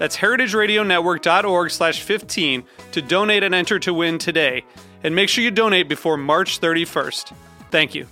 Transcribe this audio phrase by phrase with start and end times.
[0.00, 4.64] That's heritageradionetwork.org slash 15 to donate and enter to win today.
[5.04, 7.34] And make sure you donate before March 31st.
[7.70, 8.06] Thank you.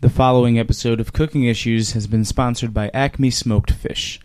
[0.00, 4.18] The following episode of Cooking Issues has been sponsored by Acme Smoked Fish.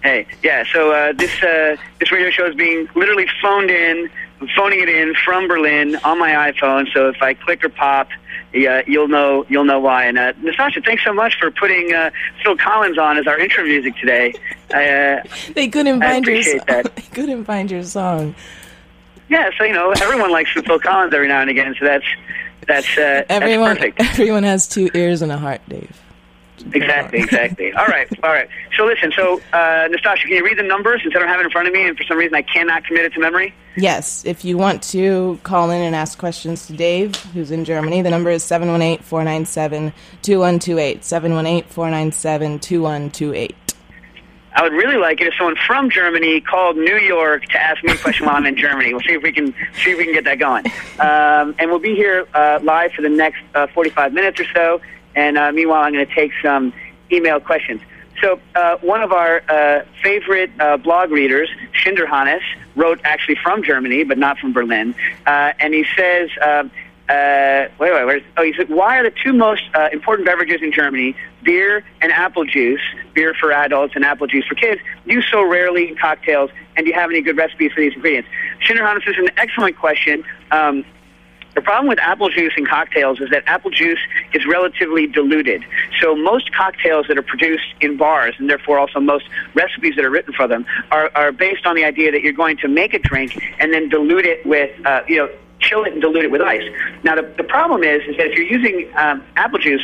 [0.01, 0.63] Hey, yeah.
[0.73, 4.09] So uh, this uh, this radio show is being literally phoned in,
[4.41, 6.91] I'm phoning it in from Berlin on my iPhone.
[6.91, 8.09] So if I click or pop,
[8.55, 10.05] yeah, you'll know you'll know why.
[10.05, 12.09] And uh, Nastassia, thanks so much for putting uh,
[12.43, 14.33] Phil Collins on as our intro music today.
[14.73, 15.23] I, uh,
[15.53, 16.65] They couldn't find your appreciate song.
[16.67, 16.95] that.
[16.95, 18.35] They couldn't find your song.
[19.29, 21.75] yeah, so you know everyone likes Phil Collins every now and again.
[21.79, 22.05] So that's
[22.67, 23.99] that's uh, Everyone, that's perfect.
[24.19, 26.01] everyone has two ears and a heart, Dave.
[26.73, 27.73] Exactly, exactly.
[27.73, 28.47] All right, all right.
[28.77, 31.45] So listen, so uh, Nastassia, can you read the numbers since I don't have it
[31.45, 33.53] in front of me, and for some reason I cannot commit it to memory?
[33.77, 38.01] Yes, if you want to call in and ask questions to Dave, who's in Germany,
[38.01, 41.03] the number is 718 497 2128.
[41.03, 43.55] 718 497 2128.
[44.55, 47.91] I would really like it if someone from Germany called New York to ask me
[47.91, 48.94] a question while I'm in Germany.
[48.94, 50.65] We'll see if we can see if we can get that going.
[50.97, 54.81] Um, and we'll be here uh, live for the next uh, 45 minutes or so.
[55.15, 56.73] And uh, meanwhile, I'm going to take some
[57.11, 57.81] email questions.
[58.21, 62.41] So uh, one of our uh, favorite uh, blog readers, Schinderhannes,
[62.75, 64.95] wrote actually from Germany, but not from Berlin.
[65.25, 66.71] Uh, and he says, um,
[67.09, 70.71] uh, wait, wait, where's, oh, he said, why are the two most important beverages in
[70.71, 72.81] Germany, beer and apple juice,
[73.13, 76.49] beer for adults and apple juice for kids, used so rarely in cocktails?
[76.75, 78.29] And do you have any good recipes for these ingredients?
[78.65, 80.23] Schinderhannes is an excellent question.
[80.51, 80.83] Um,
[81.55, 83.99] the problem with apple juice in cocktails is that apple juice
[84.33, 85.63] is relatively diluted.
[86.01, 90.09] So most cocktails that are produced in bars, and therefore also most recipes that are
[90.09, 92.99] written for them, are, are based on the idea that you're going to make a
[92.99, 95.29] drink and then dilute it with, uh, you know,
[95.59, 96.63] chill it and dilute it with ice.
[97.03, 99.81] Now the, the problem is, is that if you're using um, apple juice,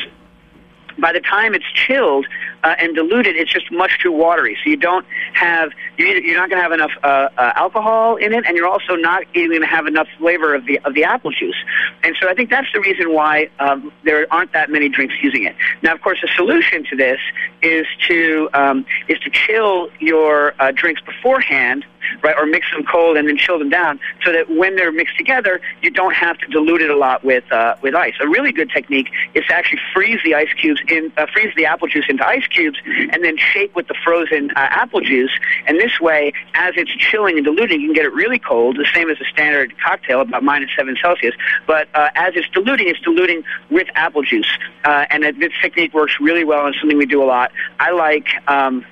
[0.99, 2.27] by the time it's chilled
[2.63, 4.57] uh, and diluted, it's just much too watery.
[4.63, 8.33] So you don't have you you're not going to have enough uh, uh, alcohol in
[8.33, 11.31] it, and you're also not going to have enough flavor of the of the apple
[11.31, 11.55] juice.
[12.03, 15.43] And so I think that's the reason why um, there aren't that many drinks using
[15.43, 15.55] it.
[15.81, 17.19] Now, of course, the solution to this
[17.61, 21.85] is to um, is to chill your uh, drinks beforehand
[22.23, 22.35] right?
[22.37, 25.61] Or mix them cold and then chill them down, so that when they're mixed together,
[25.81, 28.13] you don't have to dilute it a lot with uh, with ice.
[28.21, 31.65] A really good technique is to actually freeze the ice cubes in, uh, freeze the
[31.65, 35.31] apple juice into ice cubes, and then shake with the frozen uh, apple juice.
[35.67, 38.87] And this way, as it's chilling and diluting, you can get it really cold, the
[38.93, 41.35] same as a standard cocktail, about minus seven Celsius.
[41.67, 44.51] But uh, as it's diluting, it's diluting with apple juice,
[44.85, 47.51] uh, and it, this technique works really well and something we do a lot.
[47.79, 48.27] I like.
[48.47, 48.85] Um,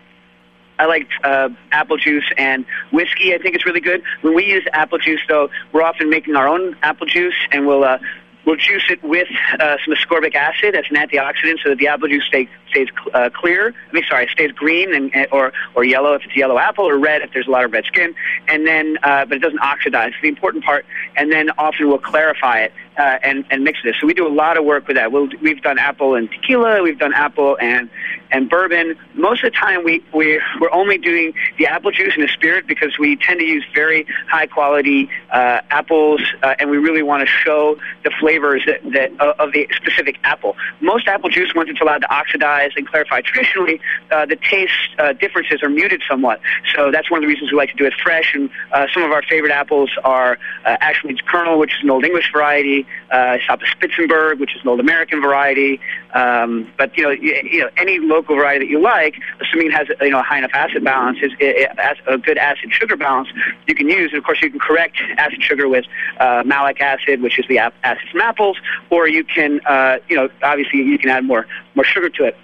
[0.79, 3.35] I like uh, apple juice and whiskey.
[3.35, 4.01] I think it's really good.
[4.21, 7.83] When we use apple juice, though, we're often making our own apple juice, and we'll
[7.83, 7.99] uh,
[8.45, 9.27] we'll juice it with
[9.59, 10.73] uh, some ascorbic acid.
[10.73, 13.75] That's an antioxidant, so that the apple juice stay, stays uh, clear.
[13.89, 16.97] I mean, sorry, stays green and or or yellow if it's a yellow apple, or
[16.97, 18.15] red if there's a lot of red skin.
[18.47, 20.13] And then, uh, but it doesn't oxidize.
[20.21, 20.85] the important part.
[21.17, 23.95] And then often we'll clarify it uh, and and mix this.
[23.99, 25.11] So we do a lot of work with that.
[25.11, 26.83] We'll, we've done apple and tequila.
[26.83, 27.89] We've done apple and
[28.31, 28.95] and bourbon.
[29.15, 32.67] Most of the time, we we we're only doing the apple juice and the spirit
[32.67, 37.21] because we tend to use very high quality uh, apples, uh, and we really want
[37.21, 40.55] to show the flavors that, that uh, of the specific apple.
[40.81, 43.79] Most apple juice, once it's allowed to oxidize and clarify, traditionally
[44.11, 46.41] uh, the taste uh, differences are muted somewhat.
[46.75, 48.33] So that's one of the reasons we like to do it fresh.
[48.35, 48.49] And
[48.93, 52.85] some of our favorite apples are uh, Ashmead's Kernel, which is an Old English variety,
[53.11, 55.79] uh, Esopus Spitzenburg, which is an Old American variety.
[56.13, 59.73] Um, but you know, you, you know, any local variety that you like, assuming it
[59.73, 62.95] has you know a high enough acid balance, is it, it, a good acid sugar
[62.95, 63.29] balance,
[63.67, 64.11] you can use.
[64.11, 65.85] And of course, you can correct acid sugar with
[66.19, 68.57] uh, malic acid, which is the acid from apples,
[68.89, 72.37] or you can, uh, you know, obviously you can add more more sugar to it.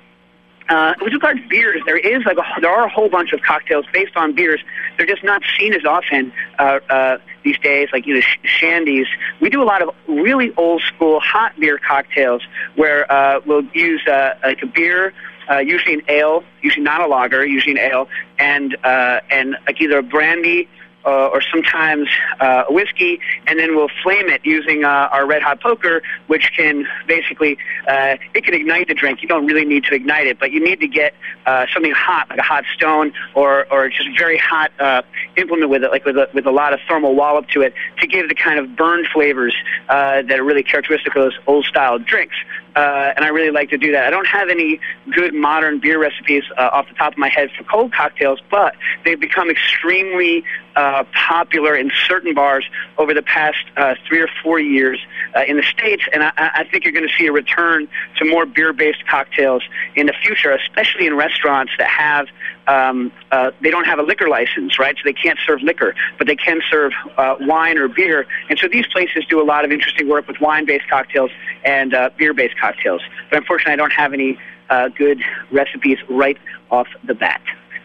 [0.68, 3.42] Uh, with regard to beers, there is like a, there are a whole bunch of
[3.42, 4.60] cocktails based on beers.
[4.98, 9.06] They're just not seen as often uh, uh, these days, like you know sh- shandies.
[9.40, 12.42] We do a lot of really old school hot beer cocktails
[12.76, 15.14] where uh, we'll use uh, like a beer,
[15.50, 19.80] uh, usually an ale, usually not a lager, usually an ale, and uh, and like
[19.80, 20.68] either a brandy
[21.06, 22.10] uh, or sometimes
[22.40, 26.86] uh, whiskey, and then we'll flame it using uh, our red hot poker, which can
[27.08, 27.58] basically
[27.88, 29.22] uh, it can ignite the drink.
[29.22, 31.14] You don't really need to ignite it, but you need to get
[31.46, 35.02] uh, something hot, like a hot stone, or or just very hot uh,
[35.38, 38.08] implement with it, like with a, with a lot of thermal wallop to it, to
[38.08, 39.56] give the kind of burned flavors
[39.90, 42.36] uh, that are really characteristic of those old style drinks.
[42.76, 44.06] Uh, and I really like to do that.
[44.06, 44.80] I don't have any
[45.14, 48.76] good modern beer recipes uh, off the top of my head for cold cocktails, but
[49.06, 50.44] they've become extremely
[50.76, 52.66] uh, popular in certain bars
[52.98, 55.00] over the past uh, three or four years
[55.36, 57.88] uh, in the States, and I, I think you're going to see a return
[58.18, 59.64] to more beer-based cocktails
[59.96, 62.28] in the future, especially in restaurants that have
[62.68, 64.96] um, uh, they don't have a liquor license, right?
[64.96, 68.26] So they can't serve liquor, but they can serve uh, wine or beer.
[68.50, 71.32] And so these places do a lot of interesting work with wine-based cocktails
[71.64, 73.02] and uh, beer-based cocktails.
[73.30, 74.38] But unfortunately, I don't have any
[74.70, 75.22] uh, good
[75.52, 76.38] recipes right
[76.72, 77.42] off the bat.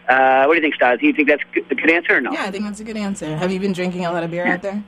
[0.09, 0.99] Uh, what do you think, Stas?
[0.99, 2.31] Do you think that's a good answer or no?
[2.31, 3.37] Yeah, I think that's a good answer.
[3.37, 4.83] Have you been drinking a lot of beer out there?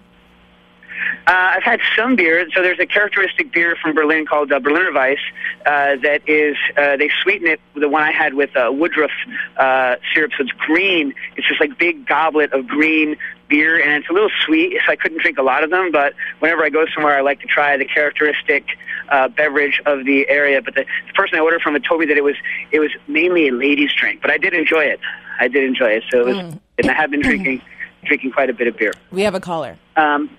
[1.28, 2.46] Uh, I've had some beer.
[2.54, 5.18] So there's a characteristic beer from Berlin called uh, Berliner Weiss
[5.66, 7.60] uh, that is uh, they sweeten it.
[7.76, 9.12] The one I had with uh, Woodruff
[9.58, 11.14] uh, syrup, so it's green.
[11.38, 13.16] It's just like big goblet of green
[13.48, 14.78] beer, and it's a little sweet.
[14.86, 17.40] So I couldn't drink a lot of them, but whenever I go somewhere, I like
[17.42, 18.66] to try the characteristic
[19.10, 20.62] uh, beverage of the area.
[20.62, 22.36] But the, the person I ordered from it told me that it was
[22.72, 25.00] it was mainly a ladies' drink, but I did enjoy it.
[25.40, 26.04] I did enjoy it.
[26.12, 26.60] So it was, Mm.
[26.80, 27.62] and I have been drinking
[28.04, 28.92] drinking quite a bit of beer.
[29.12, 29.78] We have a caller.
[29.96, 30.30] Um,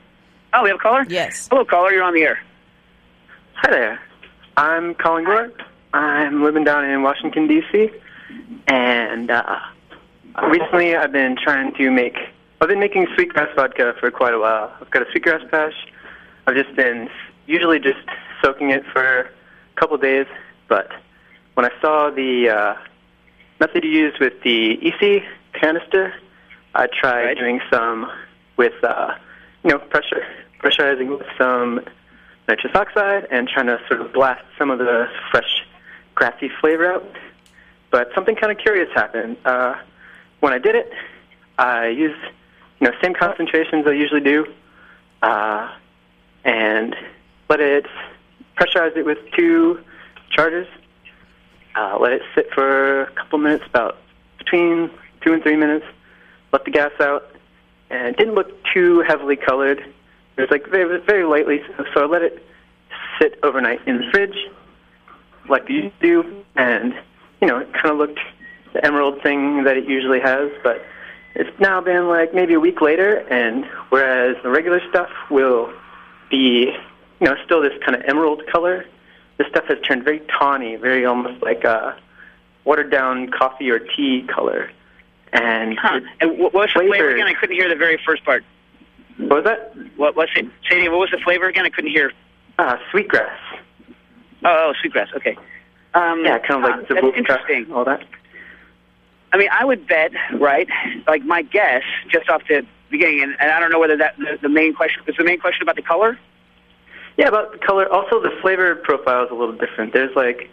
[0.55, 1.05] oh, we have a caller.
[1.09, 1.49] Yes.
[1.51, 1.93] Hello, caller.
[1.93, 2.39] You're on the air.
[3.55, 4.01] Hi there.
[4.57, 5.53] I'm Colin Gore.
[5.93, 7.91] I'm living down in Washington, D.C.
[8.69, 9.59] And uh,
[10.49, 12.17] recently I've been trying to make,
[12.61, 14.73] I've been making sweetgrass vodka for quite a while.
[14.81, 15.75] I've got a sweetgrass patch.
[16.47, 17.09] I've just been
[17.47, 17.99] usually just
[18.43, 19.29] soaking it for a
[19.81, 20.27] couple days.
[20.69, 20.91] But
[21.55, 22.75] when I saw the uh,
[23.61, 26.13] method you used with the iSi canister,
[26.75, 27.39] I tried Right.
[27.39, 28.11] doing some
[28.57, 29.15] with, uh,
[29.63, 30.25] you know, pressure,
[30.65, 31.81] pressurizing with some
[32.49, 35.67] nitrous oxide and trying to sort of blast some of the fresh,
[36.15, 37.07] grassy flavor out.
[37.91, 39.37] But something kind of curious happened.
[39.45, 39.77] Uh,
[40.41, 40.91] when I did it,
[41.59, 42.21] I used,
[42.81, 44.47] you know, same concentrations I usually do,
[45.23, 45.71] uh,
[46.45, 46.97] and
[47.49, 47.87] let it
[48.57, 49.81] pressurize it with two
[50.31, 50.67] charges.
[51.77, 53.99] Uh, let it sit for a couple minutes, about
[54.39, 54.91] between
[55.21, 55.87] two and three minutes.
[56.53, 57.35] Let the gas out,
[57.91, 59.85] and it didn't look too heavily colored.
[60.37, 61.63] It was like very, very lightly,
[61.95, 62.45] so, I let it
[63.21, 64.37] sit overnight in the fridge,
[65.49, 66.95] like you do, and
[67.41, 68.19] you know, it kind of looked
[68.73, 70.85] the emerald thing that it usually has, but
[71.35, 75.73] it's now been like maybe a week later, and whereas the regular stuff will
[76.31, 76.75] be,
[77.21, 78.85] you know, still this kind of emerald color,
[79.39, 81.97] this stuff has turned very tawny, very almost like a
[82.65, 84.71] watered down coffee or tea color.
[85.33, 86.01] And Huh.
[86.21, 87.27] And what what's the flavor- again?
[87.27, 88.45] I couldn't hear the very first part.
[89.19, 89.75] What was that?
[89.97, 90.47] What was it?
[90.71, 90.91] Again.
[90.91, 91.65] What was the flavor again?
[91.67, 92.13] I couldn't hear.
[92.59, 93.39] Ah, sweetgrass.
[94.45, 95.09] Oh, oh sweetgrass.
[95.17, 95.37] Okay.
[95.95, 97.73] Um, Yeah, kind of like the that's interesting.
[97.73, 98.03] all that.
[99.33, 100.69] I mean, I would bet, right?
[101.07, 104.39] Like my guess, just off the beginning, and, and I don't know whether that the,
[104.43, 106.19] the main question was the main question about the color.
[107.17, 107.89] Yeah, about the color.
[107.93, 109.93] Also, the flavor profile is a little different.
[109.93, 110.51] There's like,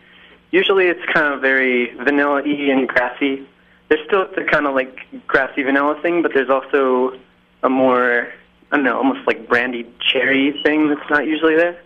[0.51, 3.48] usually it's kind of very vanilla-y and grassy.
[3.89, 7.18] There's still the kind of like grassy vanilla thing, but there's also
[7.63, 8.27] a more,
[8.72, 11.78] I don't know, almost like brandy cherry thing that's not usually there.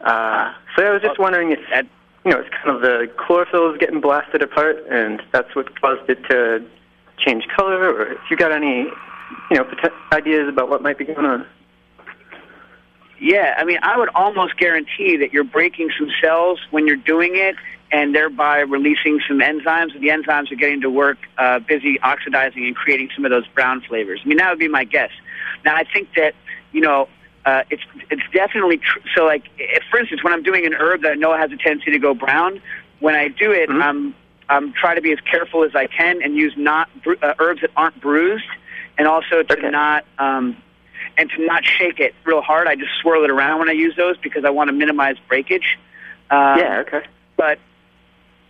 [0.00, 1.86] Uh, so I was just wondering if That-
[2.24, 6.08] you know it's kind of the chlorophyll is getting blasted apart, and that's what caused
[6.10, 6.64] it to
[7.18, 8.80] change color, or if you got any
[9.50, 9.66] you know
[10.12, 11.46] ideas about what might be going on.
[13.20, 17.36] Yeah, I mean, I would almost guarantee that you're breaking some cells when you're doing
[17.36, 17.54] it,
[17.92, 19.94] and thereby releasing some enzymes.
[19.94, 23.46] And the enzymes are getting to work, uh, busy oxidizing and creating some of those
[23.48, 24.20] brown flavors.
[24.24, 25.10] I mean, that would be my guess.
[25.64, 26.34] Now, I think that
[26.72, 27.08] you know.
[27.46, 29.24] Uh, it's it's definitely tr- so.
[29.24, 31.90] Like, if, for instance, when I'm doing an herb that I know has a tendency
[31.90, 32.60] to go brown,
[33.00, 33.82] when I do it, Mhm.
[33.82, 34.14] I'm
[34.50, 37.62] I'm trying to be as careful as I can and use not bru- uh, herbs
[37.62, 38.44] that aren't bruised,
[38.98, 39.70] and also to Okay.
[39.70, 40.54] not um,
[41.16, 42.68] and to not shake it real hard.
[42.68, 45.78] I just swirl it around when I use those because I want to minimize breakage.
[46.30, 46.84] Um, yeah.
[46.86, 47.04] Okay.
[47.38, 47.58] But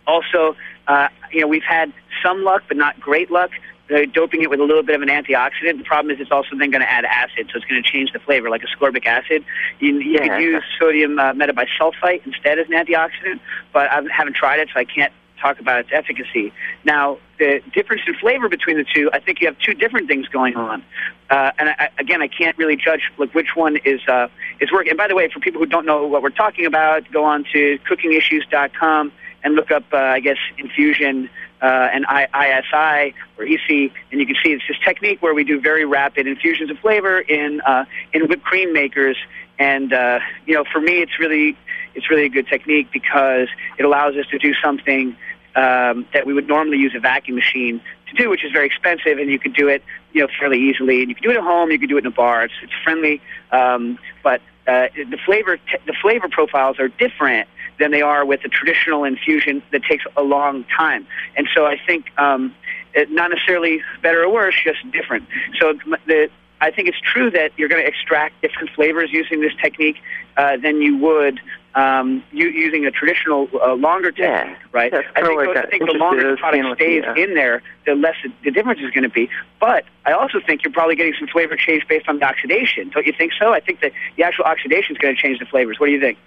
[0.05, 0.57] also,
[0.89, 3.51] uh, you know, we've had some luck, but not great luck.
[3.91, 5.77] Uh, doping it with a little bit of an antioxidant.
[5.77, 8.13] The problem is it's also then going to add acid, so it's going to change
[8.13, 9.43] the flavor, like ascorbic acid.
[9.79, 10.27] You, you Yeah.
[10.37, 13.39] could use sodium uh, metabisulfite instead as an antioxidant,
[13.73, 16.53] but I haven't tried it, so I can't talk about its efficacy.
[16.85, 20.27] Now, the difference in flavor between the two, I think you have two different things
[20.27, 20.83] going on.
[21.29, 24.27] Uh, and I, again, I can't really judge like which one is uh,
[24.59, 24.91] is working.
[24.91, 27.43] And by the way, for people who don't know what we're talking about, go on
[27.53, 29.11] to cookingissues.com
[29.43, 31.29] and look up, uh, I guess, infusion
[31.61, 35.43] uh, and I, ISI or EC, and you can see it's this technique where we
[35.43, 39.17] do very rapid infusions of flavor in uh, in whipped cream makers.
[39.59, 41.55] And uh, you know, for me, it's really
[41.93, 45.15] it's really a good technique because it allows us to do something
[45.55, 49.17] um, that we would normally use a vacuum machine to do, which is very expensive,
[49.19, 51.01] and you could do it, you know, fairly easily.
[51.01, 52.43] And you can do it at home, you can do it in a bar.
[52.43, 54.41] It's, it's friendly, um, but
[54.71, 57.47] uh, the flavor t- the flavor profiles are different
[57.79, 61.05] than they are with a traditional infusion that takes a long time.
[61.35, 62.55] And so I think um,
[62.93, 65.27] it, not necessarily better or worse, just different.
[65.59, 65.73] So
[66.05, 66.29] the
[66.61, 69.97] I think it's true that you're going to extract different flavors using this technique
[70.37, 71.39] uh, than you would
[71.75, 74.43] um, u- using a traditional uh, longer Yeah.
[74.43, 74.91] technique, right?
[74.91, 77.95] Yeah, it's I think, I think the longer the product stays uh, in there, the
[77.95, 79.29] less the, the difference is going to be.
[79.59, 82.89] But I also think you're probably getting some flavor change based on the oxidation.
[82.89, 83.53] Don't you think so?
[83.53, 85.79] I think that the actual oxidation is going to change the flavors.
[85.79, 86.17] What do you think?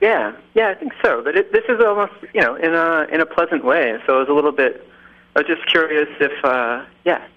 [0.00, 1.22] Yeah, yeah, I think so.
[1.22, 3.96] But it, this is almost, you know, in a in a pleasant way.
[4.06, 4.86] So I was a little bit.
[5.34, 7.28] I was just curious if, uh, yeah, you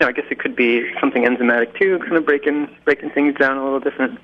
[0.00, 3.56] know, I guess it could be something enzymatic too, kind of breaking breaking things down
[3.56, 4.20] a little different.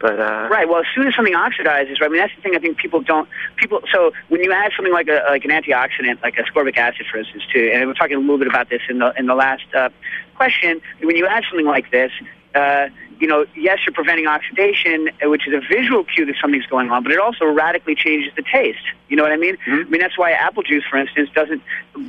[0.00, 0.66] But uh, Right.
[0.68, 2.04] Well, as soon as something oxidizes, right?
[2.04, 2.56] I mean, that's the thing.
[2.56, 3.28] I think people don't.
[3.56, 3.82] People.
[3.92, 7.44] So when you add something like a like an antioxidant, like ascorbic acid, for instance,
[7.52, 9.90] too, and we're talking a little bit about this in the in the last uh,
[10.36, 10.80] question.
[11.02, 12.12] When you add something like this,
[12.54, 12.88] uh,
[13.20, 16.90] you know, yes, you're preventing oxidation, uh, which is a visual cue that something's going
[16.90, 18.78] on, but it also radically changes the taste.
[19.10, 19.58] You know what I mean?
[19.66, 19.86] Mhm.
[19.86, 21.62] I mean, that's why apple juice, for instance, doesn't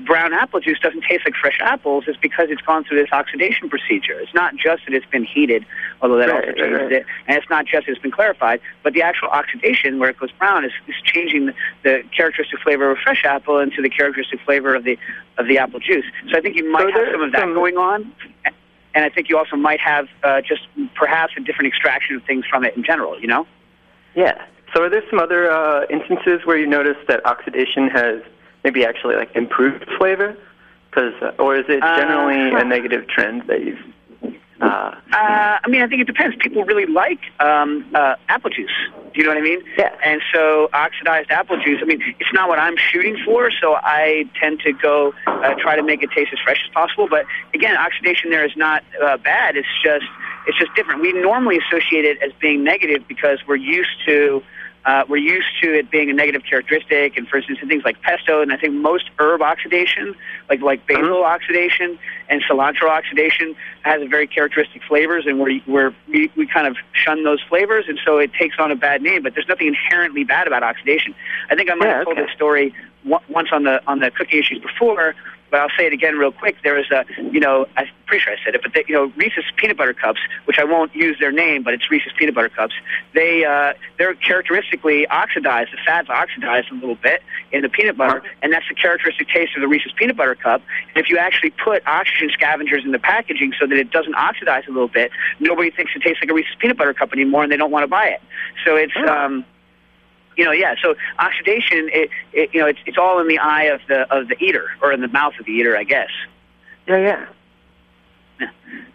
[0.05, 2.07] brown apple juice doesn't taste like fresh apples.
[2.07, 4.17] Is because it's gone through this oxidation procedure.
[4.21, 5.65] It's not just that it's been heated,
[6.01, 6.91] although that Right, also changes right.
[6.93, 10.17] it, and it's not just that it's been clarified, but the actual oxidation where it
[10.17, 13.89] goes brown is, is changing the, the characteristic flavor of a fresh apple into the
[13.89, 14.98] characteristic flavor of the
[15.38, 16.05] of the apple juice.
[16.31, 18.13] So I think you might So have some of that some- going on.
[18.93, 20.63] And I think you also might have uh, just
[20.95, 23.48] perhaps a different extraction of things from it in general, you know?
[24.15, 24.45] yeah.
[24.74, 28.21] So are there some other uh, instances where you notice that oxidation has
[28.63, 30.38] maybe actually like improved flavor?
[30.89, 33.79] Because uh, or is it Uh, generally a negative trend that you've?
[34.62, 36.38] Uh, Uh, I mean, I think it depends.
[36.39, 38.72] People really like um, uh, apple juice.
[39.13, 39.62] Do you know what I mean?
[39.77, 39.94] Yeah.
[40.03, 41.80] And so oxidized apple juice.
[41.82, 45.75] I mean, it's not what I'm shooting for, so I tend to go uh, try
[45.75, 47.08] to make it taste as fresh as possible.
[47.10, 49.58] But again, oxidation there is not uh, bad.
[49.58, 50.06] It's just
[50.48, 51.01] it's just different.
[51.01, 54.41] We normally associate it as being negative because we're used to.
[54.83, 58.01] Uh, we're used to it being a negative characteristic, and for instance, in things like
[58.01, 60.15] pesto, and I think most herb oxidation,
[60.50, 65.93] like like basil oxidation and cilantro oxidation, has a very characteristic flavors, and we're, we're
[66.09, 69.21] we we kind of shun those flavors, and so it takes on a bad name.
[69.21, 71.13] But there's nothing inherently bad about oxidation.
[71.51, 72.25] I think I might Yeah, have told okay.
[72.25, 72.73] this story
[73.11, 75.13] on- once on the on the cooking issues before,
[75.51, 76.55] but I'll say it again real quick.
[76.63, 79.12] There is a, you know, I'm pretty sure I said it, but they, you know,
[79.17, 82.50] Reese's peanut butter cups, which I won't use their name, but it's Reese's peanut butter
[82.50, 82.74] cups.
[83.13, 85.72] They uh, they're characteristically oxidized.
[85.74, 89.55] The fat's oxidized a little bit in the peanut butter, and that's the characteristic taste
[89.55, 90.62] of the Reese's peanut butter cup.
[90.96, 94.63] And if you actually put oxygen scavengers in the packaging so that it doesn't oxidize
[94.67, 97.51] a little bit, nobody thinks it tastes like a Reese's peanut butter cup anymore, and
[97.51, 98.22] they don't want to buy it.
[98.65, 98.96] So it's.
[99.08, 99.46] Um,
[100.41, 100.74] you know, yeah.
[100.81, 104.27] So oxidation, it, it, you know, it's it's all in the eye of the of
[104.27, 106.10] the eater or in the mouth of the eater, I guess.
[106.88, 108.50] yeah, yeah.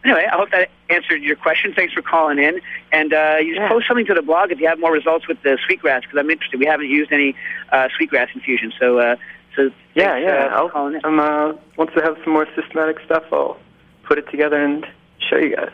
[0.04, 1.72] Anyway, I hope that answered your question.
[1.72, 2.60] Thanks for calling in,
[2.92, 3.68] and uh, you just Yeah.
[3.68, 6.30] post something to the blog if you have more results with the sweetgrass because I'm
[6.30, 6.58] interested.
[6.58, 7.36] We haven't used any
[7.70, 9.16] uh, sweetgrass infusion, so uh,
[9.54, 10.46] so Yeah, thanks, yeah.
[10.46, 11.00] uh, I'll, calling in.
[11.04, 13.56] I'm uh, once I have some more systematic stuff, I'll
[14.04, 14.84] put it together and
[15.28, 15.70] show you guys.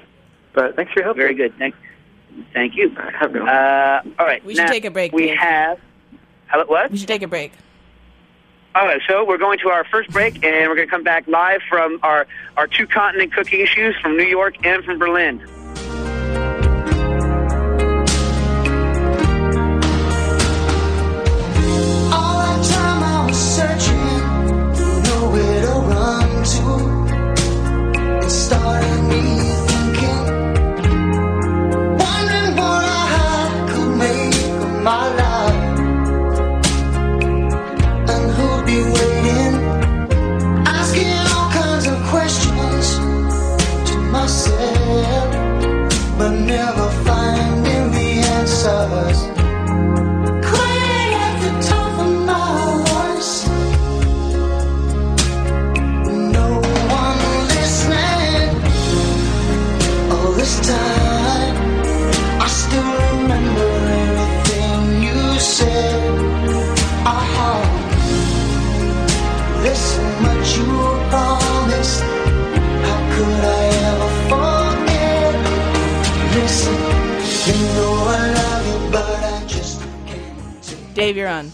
[0.52, 1.16] But thanks for your help.
[1.16, 1.54] Very good.
[1.58, 1.78] Thanks.
[2.52, 2.90] Thank you.
[2.96, 3.48] All right, have a good.
[3.48, 4.44] Uh, all right.
[4.44, 5.38] We should now, take a break, We Dave.
[5.38, 5.78] have.
[6.48, 6.90] Hello, what?
[6.90, 7.52] We should take a break.
[8.74, 11.26] All right, so we're going to our first break, and we're going to come back
[11.28, 15.46] live from our, our two continent cooking issues from New York and from Berlin.
[81.12, 81.52] Dave, you're on.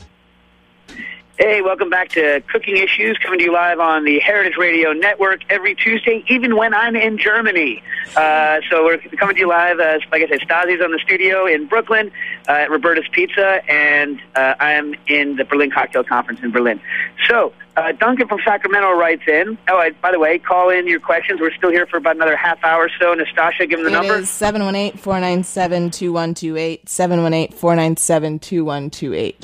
[1.36, 5.40] Hey, welcome back to Cooking Issues, coming to you live on the Heritage Radio Network
[5.50, 7.82] every Tuesday, even when I'm in Germany.
[8.14, 11.46] Uh, so we're coming to you live, uh, like I said, Stasi's on the studio
[11.46, 12.12] in Brooklyn
[12.48, 16.80] at Roberta's Pizza, and uh, I'm in the Berlin Cocktail Conference in Berlin.
[17.28, 19.58] So uh, Duncan from Sacramento writes in.
[19.68, 21.38] Oh, I, by the way, call in your questions.
[21.40, 23.14] We're still here for about another half hour or so.
[23.14, 24.14] Nastassia, give them the It number.
[24.16, 29.34] is 718-497-2128, 718-497-2128.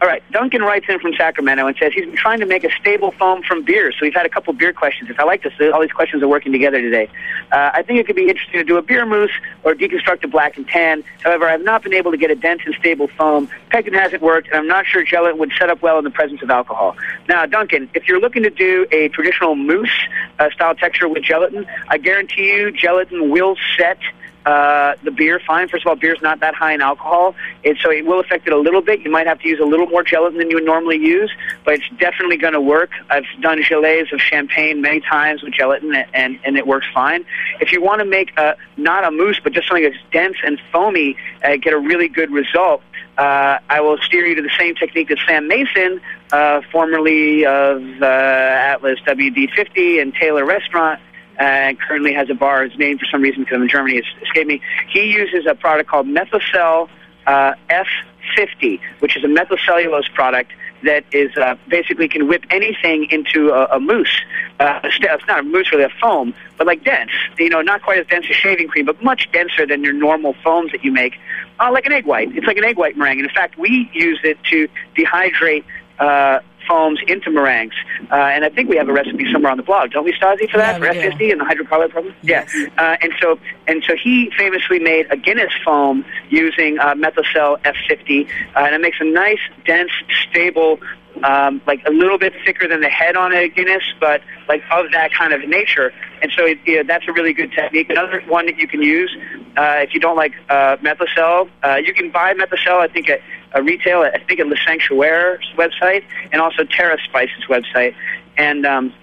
[0.00, 2.70] All right, Duncan writes in from Sacramento and says he's been trying to make a
[2.80, 3.90] stable foam from beer.
[3.90, 5.10] So we've had a couple beer questions.
[5.10, 7.10] If I like this, all these questions are working together today.
[7.50, 9.32] Uh, I think it could be interesting to do a beer mousse
[9.64, 11.02] or deconstruct a black and tan.
[11.24, 13.48] However, I've not been able to get a dense and stable foam.
[13.70, 16.42] Pectin hasn't worked, and I'm not sure gelatin would set up well in the presence
[16.42, 16.96] of alcohol.
[17.28, 19.90] Now, Duncan, if you're looking to do a traditional mousse
[20.38, 23.98] uh, style texture with gelatin, I guarantee you gelatin will set
[24.46, 25.68] uh, the beer fine.
[25.68, 27.34] First of all, beer's not that high in alcohol,
[27.64, 29.00] and so it will affect it a little bit.
[29.00, 31.30] You might have to use a little more gelatin than you would normally use,
[31.64, 32.90] but it's definitely going to work.
[33.10, 37.24] I've done gelées of champagne many times with gelatin, and and it works fine.
[37.60, 40.60] If you want to make a not a mousse, but just something that's dense and
[40.72, 42.82] foamy, uh, get a really good result.
[43.18, 46.00] Uh, I will steer you to the same technique that Sam Mason,
[46.32, 51.00] uh, formerly of uh, Atlas WD50 and Tailor Restaurant,
[51.38, 52.64] and currently has a bar.
[52.64, 54.60] His name, for some reason, because I'm in Germany, escaped me.
[54.88, 56.88] He uses a product called Methocel
[57.26, 60.52] uh, F50, which is a methylcellulose product
[60.84, 64.22] that is uh, basically can whip anything into a, a mousse.
[64.60, 67.10] Uh, it's not a mousse, really a foam, but like dense.
[67.38, 70.34] You know, not quite as dense as shaving cream, but much denser than your normal
[70.44, 71.14] foams that you make.
[71.60, 72.34] Uh, like an egg white.
[72.36, 73.18] It's like an egg white meringue.
[73.18, 75.64] And in fact, we use it to dehydrate.
[75.98, 77.74] Uh, foams into meringues,
[78.10, 80.50] uh, and I think we have a recipe somewhere on the blog, don't we, Stasi,
[80.50, 81.10] for that Yeah, for.
[81.10, 82.14] F50 and the hydrocolloid problem?
[82.22, 82.54] Yes.
[82.54, 87.60] Yeah, uh, and so and so he famously made a Guinness foam using uh, Methocel
[87.62, 89.90] F50, uh, and it makes a nice, dense,
[90.28, 90.78] stable.
[91.24, 94.92] Um, like a little bit thicker than the head on a Guinness, but like of
[94.92, 95.92] that kind of nature.
[96.22, 97.90] And so it, you know, that's a really good technique.
[97.90, 99.10] Another one that you can use
[99.58, 102.78] uh, if you don't like uh, Methocel, uh, you can buy Methocel.
[102.78, 103.20] I think at
[103.52, 104.02] a retail.
[104.02, 107.94] I think at Le Sanctuaire's website and also Terra Spice's website.
[108.36, 108.94] And um,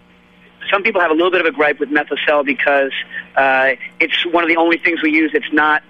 [0.71, 2.91] some people have a little bit of a gripe with Methocel because
[3.35, 5.31] uh, it's one of the only things we use.
[5.33, 5.83] It's not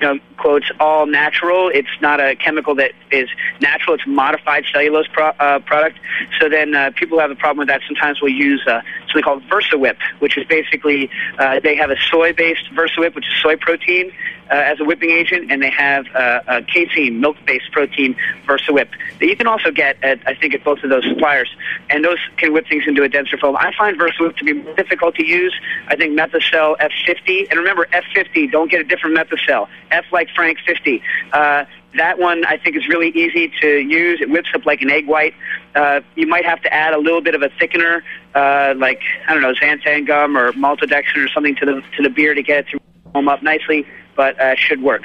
[0.00, 1.68] you know, quotes, all natural.
[1.68, 3.28] It's not a chemical that is
[3.60, 3.94] natural.
[3.96, 5.98] It's modified cellulose pro- uh, product.
[6.40, 7.82] So then uh, people have a problem with that.
[7.86, 12.70] Sometimes we'll use uh, something called VersaWhip, which is basically uh, they have a soy-based
[12.74, 14.12] VersaWhip, which is soy protein,
[14.50, 18.88] uh, as a whipping agent, and they have uh, a casein, milk-based protein VersaWhip
[19.20, 21.54] that you can also get at I think at both of those suppliers,
[21.90, 23.56] and those can whip things into a denser foam.
[23.56, 25.54] I find VersaWhip to be more difficult to use.
[25.88, 29.68] I think Methocel F50, and remember F50, don't get a different Methocel.
[29.90, 31.02] F like Frank 50.
[31.32, 31.64] Uh,
[31.96, 34.20] that one I think is really easy to use.
[34.20, 35.34] It whips up like an egg white.
[35.74, 38.02] Uh, you might have to add a little bit of a thickener,
[38.34, 42.10] uh, like I don't know, xanthan gum or maltodextrin or something to the to the
[42.10, 42.80] beer to get it to
[43.12, 43.86] foam up nicely,
[44.16, 45.02] but uh, should work.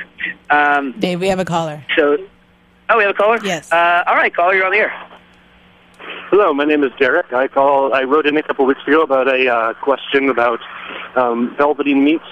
[0.50, 1.84] Um, Dave, we have a caller.
[1.96, 2.18] so,
[2.90, 3.40] oh, we have a caller.
[3.44, 3.72] Yes.
[3.72, 4.94] Uh, all right, caller, you're on the air.
[6.30, 7.32] Hello, my name is Derek.
[7.32, 7.94] I call.
[7.94, 10.60] I wrote in a couple weeks ago about a uh, question about
[11.16, 12.26] um, velveting meats.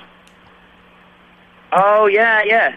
[1.71, 2.75] Oh yeah, yeah.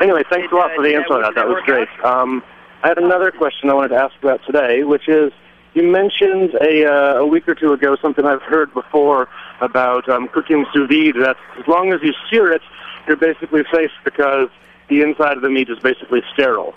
[0.00, 1.48] Anyway, thanks Did, a lot for the on that that.
[1.48, 1.88] Was great.
[2.04, 2.42] Um,
[2.82, 5.32] I had another question I wanted to ask about today, which is
[5.74, 9.28] you mentioned a, uh, a week or two ago something I've heard before
[9.60, 11.14] about um, cooking sous vide.
[11.22, 12.62] That as long as you sear it,
[13.06, 14.48] you're basically safe because
[14.88, 16.74] the inside of the meat is basically sterile.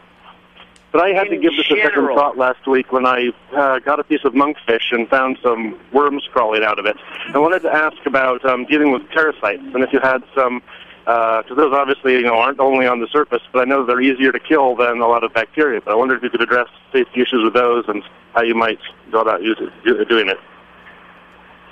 [0.95, 3.79] But I had In to give this a second thought last week when I uh,
[3.79, 6.95] got a piece of monkfish and found some worms crawling out of it.
[7.33, 10.63] I wanted to ask about um, dealing with parasites and if you had some,
[11.05, 14.31] because those obviously you know aren't only on the surface, but I know they're easier
[14.31, 15.81] to kill than a lot of bacteria.
[15.81, 18.79] But I wondered if you could address safety issues with those and how you might
[19.11, 20.37] go about using, doing it.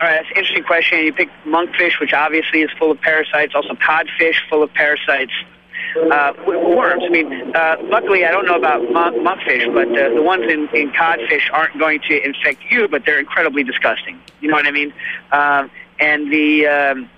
[0.02, 1.00] All right, that's an interesting question.
[1.00, 3.54] You picked monkfish, which obviously is full of parasites.
[3.56, 5.32] Also, codfish, full of parasites.
[6.12, 7.04] Uh, worms.
[7.06, 10.68] I mean, uh, luckily, I don't know about monk, monkfish, but uh, the ones in,
[10.74, 14.20] in codfish aren't going to infect you, but they're incredibly disgusting.
[14.42, 14.92] You know what I mean?
[15.32, 15.70] Um,
[16.00, 17.10] and the, um,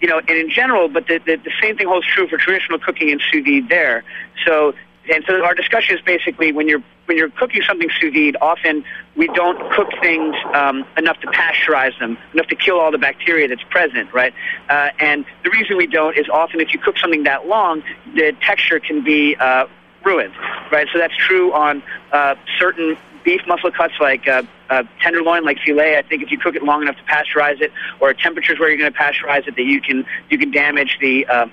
[0.00, 2.78] you know, and in general, but the, the, the same thing holds true for traditional
[2.78, 4.04] cooking and sous vide there.
[4.46, 4.74] So,
[5.12, 8.84] and so our discussion is basically when you're when you're cooking something sous vide, often
[9.16, 13.48] we don't cook things um, enough to pasteurize them, enough to kill all the bacteria
[13.48, 14.32] that's present, right?
[14.68, 17.82] Uh, and the reason we don't is often if you cook something that long,
[18.14, 19.66] the texture can be uh,
[20.04, 20.34] ruined,
[20.70, 20.86] right?
[20.92, 21.82] So that's true on
[22.12, 25.98] uh, certain beef muscle cuts like uh, uh, tenderloin, like filet.
[25.98, 28.78] I think if you cook it long enough to pasteurize it, or temperatures where you're
[28.78, 31.46] going to pasteurize it, that you can you can damage the uh,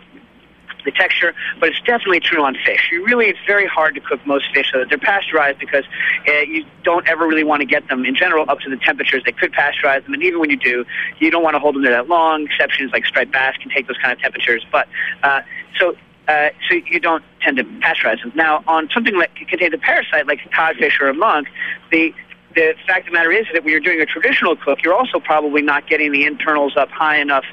[0.86, 2.89] the texture, but it's definitely true on fish.
[2.91, 5.83] You really, it's very hard to cook most fish so that they're pasteurized because
[6.27, 9.23] uh, you don't ever really want to get them in general up to the temperatures
[9.25, 10.13] that could pasteurize them.
[10.13, 10.86] And even when you do,
[11.19, 12.45] you don't want to hold them there that long.
[12.45, 14.88] Exceptions like striped bass can take those kind of temperatures, but
[15.23, 15.41] uh,
[15.77, 15.95] so.
[16.27, 18.33] Uh, so you don't tend to pasteurize them.
[18.35, 21.47] Now, on something that contains a parasite like codfish or a monk,
[21.91, 22.13] the
[22.55, 25.19] the fact of the matter is that when you're doing a traditional cook, you're also
[25.19, 27.45] probably not getting the internals up high enough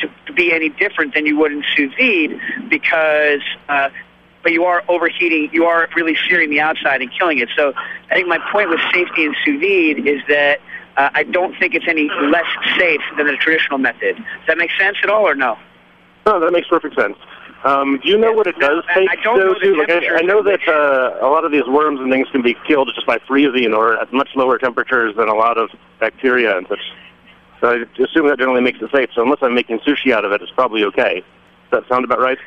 [0.00, 2.38] to, to be any different than you would in sous vide
[2.68, 3.88] because uh,
[4.42, 7.72] but you are overheating you are really searing the outside and killing it so
[8.10, 10.60] i think my point with safety in sous vide is that
[10.96, 12.46] uh, i don't think it's any less
[12.78, 15.58] safe than the traditional method does that make sense at all or no
[16.26, 17.16] No, that makes perfect sense.
[17.64, 19.10] Um, do you know what it does I- take?
[19.10, 19.76] I don't though, know too?
[19.76, 20.18] Like, I.
[20.18, 23.06] I know that uh, a lot of these worms and things can be killed just
[23.06, 26.80] by freezing or at much lower temperatures than a lot of bacteria and such.
[27.60, 29.10] So I assume that generally makes it safe.
[29.14, 31.22] So unless I'm making sushi out of it, it's probably okay.
[31.70, 32.38] Does that sound about right?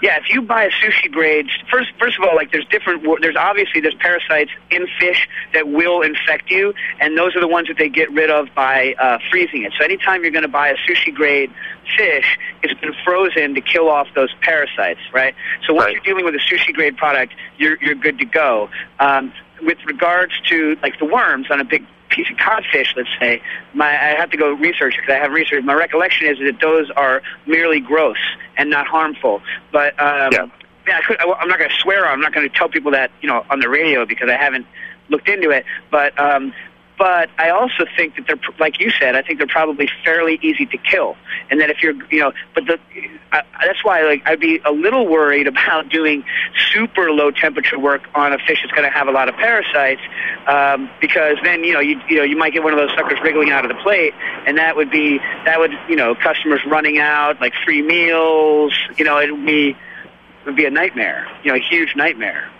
[0.00, 3.04] Ye- Yeah, if you buy a sushi grade, first first of all, like there's different.
[3.20, 7.68] There's obviously there's parasites in fish that will infect you, and those are the ones
[7.68, 9.72] that they get rid of by uh, freezing it.
[9.78, 11.50] So anytime you're going to buy a sushi grade
[11.96, 15.34] fish, it's been frozen to kill off those parasites, right?
[15.66, 15.94] So once Right.
[15.94, 18.68] you're dealing with a sushi grade product, you're you're good to go.
[19.00, 19.32] Um,
[19.62, 21.84] with regards to like the worms on a big
[22.38, 23.42] codfish, let's say,
[23.74, 25.64] my I have to go research because I have research.
[25.64, 28.18] My recollection is that those are merely gross
[28.56, 29.40] and not harmful.
[29.72, 30.46] But um, Yeah.
[30.86, 32.12] yeah, I could, I, I'm not going to swear on.
[32.12, 34.66] I'm not going to tell people that you know on the radio because I haven't
[35.10, 35.64] looked into it.
[35.90, 36.52] But um,
[36.98, 39.14] but I also think that they're like you said.
[39.14, 41.16] I think they're probably fairly easy to kill,
[41.50, 42.78] and that if you're you know, but the
[43.30, 46.24] I, that's why like I'd be a little worried about doing
[46.72, 50.00] super low temperature work on a fish that's going to have a lot of parasites,
[50.48, 53.18] um, because then you know you you know you might get one of those suckers
[53.22, 54.12] wriggling out of the plate,
[54.46, 58.74] and that would be that would you know customers running out like free meals.
[58.96, 61.28] You know it would be it would be a nightmare.
[61.44, 62.50] You know a huge nightmare.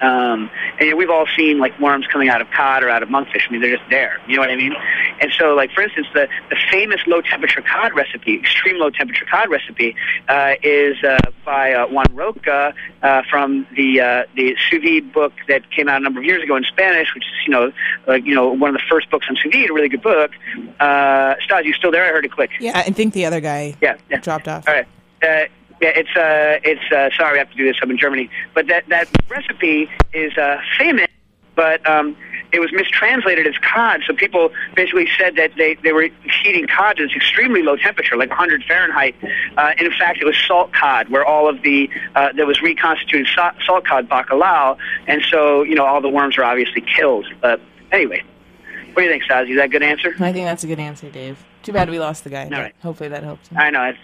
[0.00, 3.02] Um, and you know, we've all seen like worms coming out of cod or out
[3.02, 3.42] of monkfish.
[3.48, 4.20] I mean, they're just there.
[4.28, 4.74] You know what I mean?
[5.20, 9.24] And so, like for instance, the the famous low temperature cod recipe, extreme low temperature
[9.30, 9.96] cod recipe,
[10.28, 15.32] uh, is uh, by uh, Juan Roca uh, from the uh, the sous vide book
[15.48, 17.72] that came out a number of years ago in Spanish, which is you know
[18.06, 20.30] like you know one of the first books on sous vide, a really good book.
[20.78, 22.04] Uh, Stas, you still there?
[22.04, 22.50] I heard it click.
[22.60, 24.20] Yeah, I think the other guy Yeah, yeah.
[24.20, 24.66] dropped off.
[24.68, 24.86] All right.
[25.22, 25.48] Uh,
[25.80, 27.76] yeah, it's uh, it's uh, sorry I have to do this.
[27.82, 31.06] I'm in Germany, but that that recipe is uh, famous,
[31.54, 32.16] but um,
[32.52, 34.00] it was mistranslated as cod.
[34.06, 36.08] So people basically said that they they were
[36.42, 39.14] heating cod at this extremely low temperature, like 100 Fahrenheit.
[39.56, 42.60] Uh, and in fact, it was salt cod, where all of the uh, there was
[42.60, 47.26] reconstituted salt, salt cod bacalao, and so you know all the worms were obviously killed.
[47.40, 47.60] But
[47.92, 48.22] anyway,
[48.94, 49.50] what do you think, Stasi?
[49.50, 50.14] Is that a good answer?
[50.18, 51.44] I think that's a good answer, Dave.
[51.62, 52.48] Too bad we lost the guy.
[52.48, 52.74] but right.
[52.82, 53.48] Hopefully that helps.
[53.48, 53.58] him.
[53.58, 53.84] I know.
[53.84, 53.98] It's,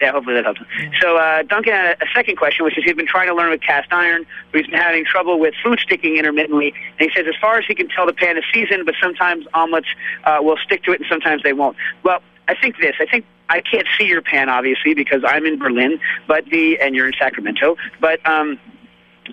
[0.00, 0.60] yeah, hopefully that helps.
[1.00, 3.50] So uh, Duncan had a, a second question, which is he's been trying to learn
[3.50, 6.74] with cast iron, but he's been having trouble with food sticking intermittently.
[6.98, 9.46] And he says, as far as he can tell, the pan is seasoned, but sometimes
[9.54, 9.88] omelets
[10.24, 11.76] uh, will stick to it, and sometimes they won't.
[12.02, 12.96] Well, I think this.
[12.98, 16.94] I think I can't see your pan, obviously, because I'm in Berlin, but the and
[16.94, 17.76] you're in Sacramento.
[18.00, 18.58] But um,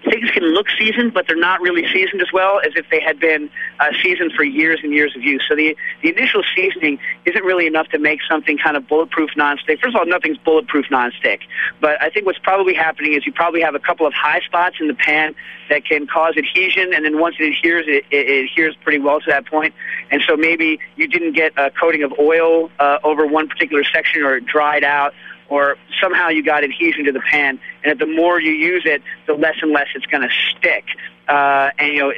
[0.04, 3.20] things can look seasoned, but they're not really seasoned as well as if they had
[3.20, 5.44] been uh, seasoned for years and years of use.
[5.48, 9.80] So the the initial seasoning isn't really enough to make something kind of bulletproof nonstick.
[9.80, 11.42] First of all, nothing's bulletproof nonstick,
[11.82, 14.78] but I think what's probably happening is you probably have a couple of high spots
[14.80, 15.36] in the pan
[15.70, 19.20] that can cause adhesion, and then once it adheres, it, it, it adheres pretty well
[19.20, 19.74] to that point.
[20.12, 24.24] And so maybe you didn't get a coating of oil uh, over one particular section,
[24.24, 25.14] or it dried out
[25.50, 29.34] or somehow you got adhesion to the pan, and the more you use it, the
[29.34, 30.86] less and less it's going to stick.
[31.28, 32.14] Uh, and you know,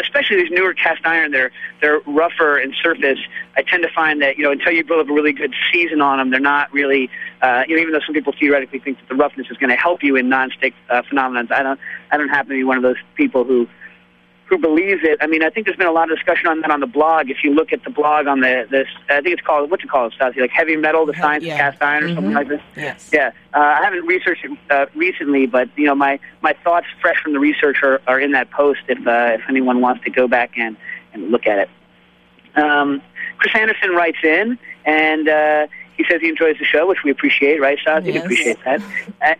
[0.00, 3.18] especially these newer cast iron, they're they're rougher in surface.
[3.56, 6.00] I tend to find that you know until you build up a really good season
[6.00, 7.10] on them, they're not really.
[7.42, 9.76] Uh, you know, even though some people theoretically think that the roughness is going to
[9.76, 11.78] help you in non-stick uh, phenomenons, I don't.
[12.10, 13.68] I don't happen to be one of those people who
[14.46, 15.18] who believes it.
[15.22, 17.30] I mean, I think there's been a lot of discussion on that on the blog.
[17.30, 19.90] If you look at the blog on the this, I think it's called what's it
[19.90, 20.38] called, Stasi?
[20.38, 21.54] Like heavy metal, the science yeah.
[21.54, 22.34] of cast iron, or something Mhm.
[22.34, 22.60] like this.
[22.76, 23.10] Yes.
[23.12, 27.16] Yeah, uh, I haven't researched it uh, recently, but you know, my my thoughts fresh
[27.22, 28.80] from the research are, are in that post.
[28.88, 30.76] If uh, if anyone wants to go back and
[31.14, 31.70] and look at it.
[32.56, 33.00] Um,
[33.38, 35.28] Chris Anderson writes in and.
[35.28, 37.78] Uh, he says he enjoys the show, which we appreciate, right?
[38.02, 38.24] We Yes.
[38.24, 38.82] appreciate that.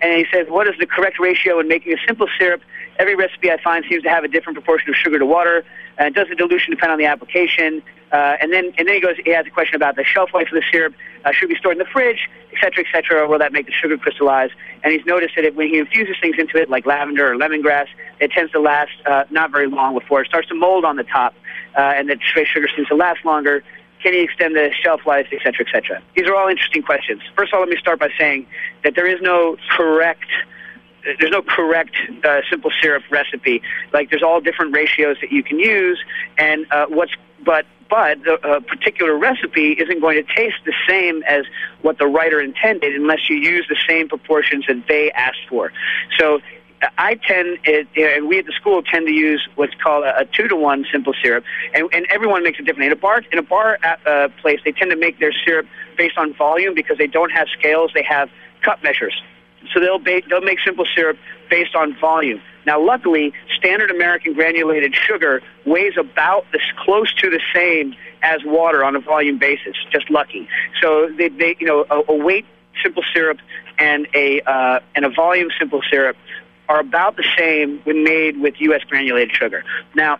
[0.00, 2.62] And he says, what is the correct ratio in making a simple syrup?
[2.98, 5.64] Every recipe I find seems to have a different proportion of sugar to water.
[5.98, 7.82] Uh, does the dilution depend on the application?
[8.12, 10.46] Uh, and then and then he goes, he has a question about the shelf life
[10.46, 10.94] of the syrup.
[11.24, 13.52] Uh, should it be stored in the fridge, et cetera, et cetera, or will that
[13.52, 14.50] make the sugar crystallize?
[14.82, 17.86] And he's noticed that if, when he infuses things into it, like lavender or lemongrass,
[18.20, 21.04] it tends to last uh, not very long before it starts to mold on the
[21.04, 21.34] top,
[21.76, 23.64] uh, and that straight sugar seems to last longer.
[24.02, 26.02] Can he extend the shelf life, et cetera, et cetera?
[26.14, 27.22] These are all interesting questions.
[27.34, 28.46] First of all, let me start by saying
[28.84, 30.28] that there is no correct
[31.04, 33.62] there's no correct uh, simple syrup recipe.
[33.92, 36.02] Like there's all different ratios that you can use,
[36.38, 37.12] and uh, what's
[37.44, 41.44] but but the uh, particular recipe isn't going to taste the same as
[41.82, 45.72] what the writer intended unless you use the same proportions that they asked for.
[46.18, 46.40] So.
[46.98, 50.24] I tend, it, and we at the school tend to use what's called a, a
[50.26, 52.88] two to one simple syrup, and, and everyone makes it differently.
[52.88, 56.18] In a bar, in a bar uh, place, they tend to make their syrup based
[56.18, 58.28] on volume because they don't have scales; they have
[58.60, 59.14] cup measures.
[59.72, 61.18] So they'll ba- they'll make simple syrup
[61.50, 62.40] based on volume.
[62.66, 68.82] Now, luckily, standard American granulated sugar weighs about this close to the same as water
[68.82, 69.76] on a volume basis.
[69.92, 70.48] Just lucky.
[70.80, 72.46] So they, they you know, a, a weight
[72.82, 73.38] simple syrup
[73.78, 76.16] and a uh, and a volume simple syrup
[76.68, 78.82] are about the same when made with U.S.
[78.84, 79.64] granulated sugar.
[79.94, 80.18] Now,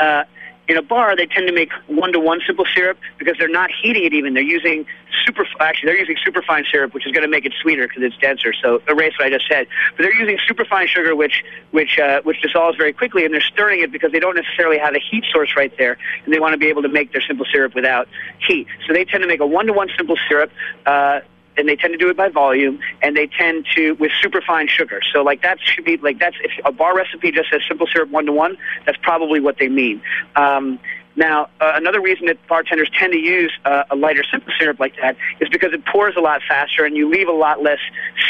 [0.00, 0.24] uh,
[0.66, 4.14] in a bar, they tend to make one-to-one simple syrup because they're not heating it
[4.14, 4.34] even.
[4.34, 4.86] They're using
[5.24, 8.16] super, actually, they're using superfine syrup, which is going to make it sweeter because it's
[8.16, 8.52] denser.
[8.62, 9.66] So erase what I just said.
[9.96, 13.82] But they're using superfine sugar, which which uh, which dissolves very quickly, and they're stirring
[13.82, 16.58] it because they don't necessarily have a heat source right there, and they want to
[16.58, 18.08] be able to make their simple syrup without
[18.46, 18.66] heat.
[18.86, 20.50] So they tend to make a one-to-one simple syrup.
[20.86, 21.20] Uh,
[21.56, 25.00] and they tend to do it by volume, and they tend to with superfine sugar.
[25.12, 28.10] So like that should be like that's if a bar recipe just says simple syrup
[28.10, 30.02] one to one, that's probably what they mean.
[30.36, 30.78] Um,
[31.16, 34.94] now, uh, another reason that bartenders tend to use uh, a lighter simple syrup like
[35.00, 37.78] that is because it pours a lot faster and you leave a lot less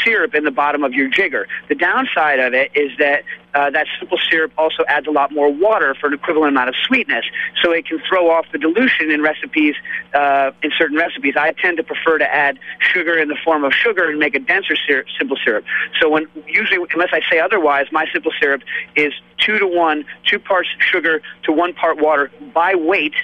[0.03, 1.47] syrup in the bottom of your jigger.
[1.67, 3.23] The downside of it is that
[3.55, 6.75] uh, that simple syrup also adds a lot more water for an equivalent amount of
[6.75, 7.25] sweetness,
[7.63, 9.75] so it can throw off the dilution in recipes.
[10.13, 13.73] Uh, in certain recipes, I tend to prefer to add sugar in the form of
[13.73, 15.63] sugar and make a denser syrup, simple syrup.
[16.01, 18.61] So when usually, unless I say otherwise, my simple syrup
[18.95, 23.15] is two to one, two parts sugar to one part water by weight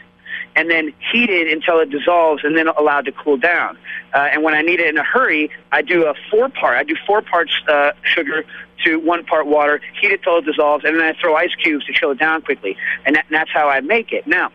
[0.56, 3.78] and then heated until it dissolves and then allowed to cool down.
[4.14, 6.78] Uh, and when I need it in a hurry, I do a four part.
[6.78, 8.44] I do four parts uh, sugar
[8.86, 11.86] to one part water, heat it till it dissolves, and then I throw ice cubes
[11.86, 12.76] to chill it down quickly.
[13.06, 14.28] And, that, and that's how I make it.
[14.28, 14.52] Now,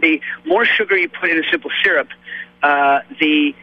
[0.00, 2.08] the more sugar you put in a simple syrup,
[2.62, 3.54] uh, the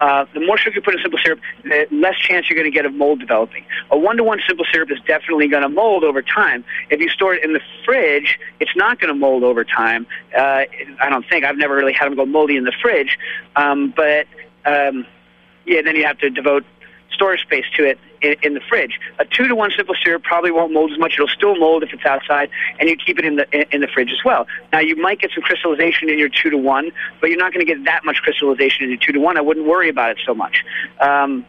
[0.00, 2.74] uh, the more sugar you put in simple syrup, the less chance you're going to
[2.74, 3.64] get of mold developing.
[3.90, 6.64] A one-to-one simple syrup is definitely going to mold over time.
[6.90, 10.06] If you store it in the fridge, it's not going to mold over time.
[10.36, 10.64] Uh,
[11.00, 11.44] I don't think.
[11.44, 13.18] I've never really had them go moldy in the fridge.
[13.56, 14.26] Um, but
[14.66, 15.06] um,
[15.64, 16.64] yeah, then you have to devote
[17.16, 19.00] storage space to it in, in the fridge.
[19.18, 21.14] A two to one simple syrup probably won't mold as much.
[21.14, 22.48] It'll still mold if it's outside,
[22.78, 24.46] and you keep it in the in, in the fridge as well.
[24.72, 27.66] Now you might get some crystallization in your two to one, but you're not going
[27.66, 29.36] to get that much crystallization in your two to one.
[29.36, 30.64] I wouldn't worry about it so much.
[31.00, 31.46] Um,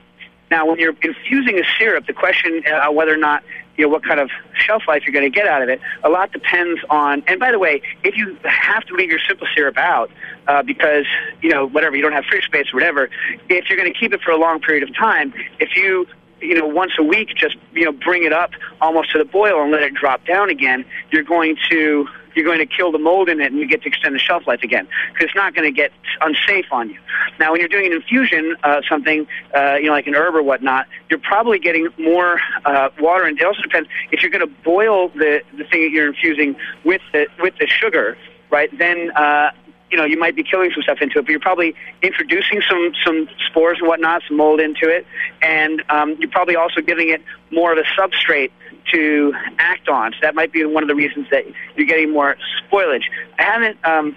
[0.49, 3.43] now, when you're infusing a syrup, the question uh, whether or not
[3.75, 6.09] you know what kind of shelf life you're going to get out of it, a
[6.09, 7.23] lot depends on.
[7.27, 10.09] And by the way, if you have to leave your simple syrup out
[10.47, 11.05] uh, because
[11.41, 13.09] you know whatever you don't have fridge space or whatever,
[13.49, 16.07] if you're going to keep it for a long period of time, if you
[16.41, 19.61] you know, once a week, just you know, bring it up almost to the boil
[19.61, 23.29] and let it drop down again, you're going to you're going to kill the mold
[23.29, 25.65] in it, and you get to extend the shelf life again because it's not going
[25.65, 26.99] to get unsafe on you.
[27.39, 30.43] Now, when you're doing an infusion, uh, something uh, you know, like an herb or
[30.43, 34.53] whatnot, you're probably getting more uh, water, and it also depends if you're going to
[34.63, 38.17] boil the the thing that you're infusing with the with the sugar,
[38.51, 38.69] right?
[38.77, 39.51] Then uh,
[39.91, 42.91] you know, you might be killing some stuff into it, but you're probably introducing some
[43.05, 45.05] some spores and whatnot, some mold into it,
[45.41, 47.21] and um, you're probably also giving it
[47.51, 48.51] more of a substrate
[48.93, 50.11] to act on.
[50.13, 51.45] So that might be one of the reasons that
[51.75, 52.37] you're getting more
[52.69, 53.03] spoilage.
[53.39, 54.15] I haven't um,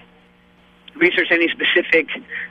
[0.96, 2.08] researched any specific,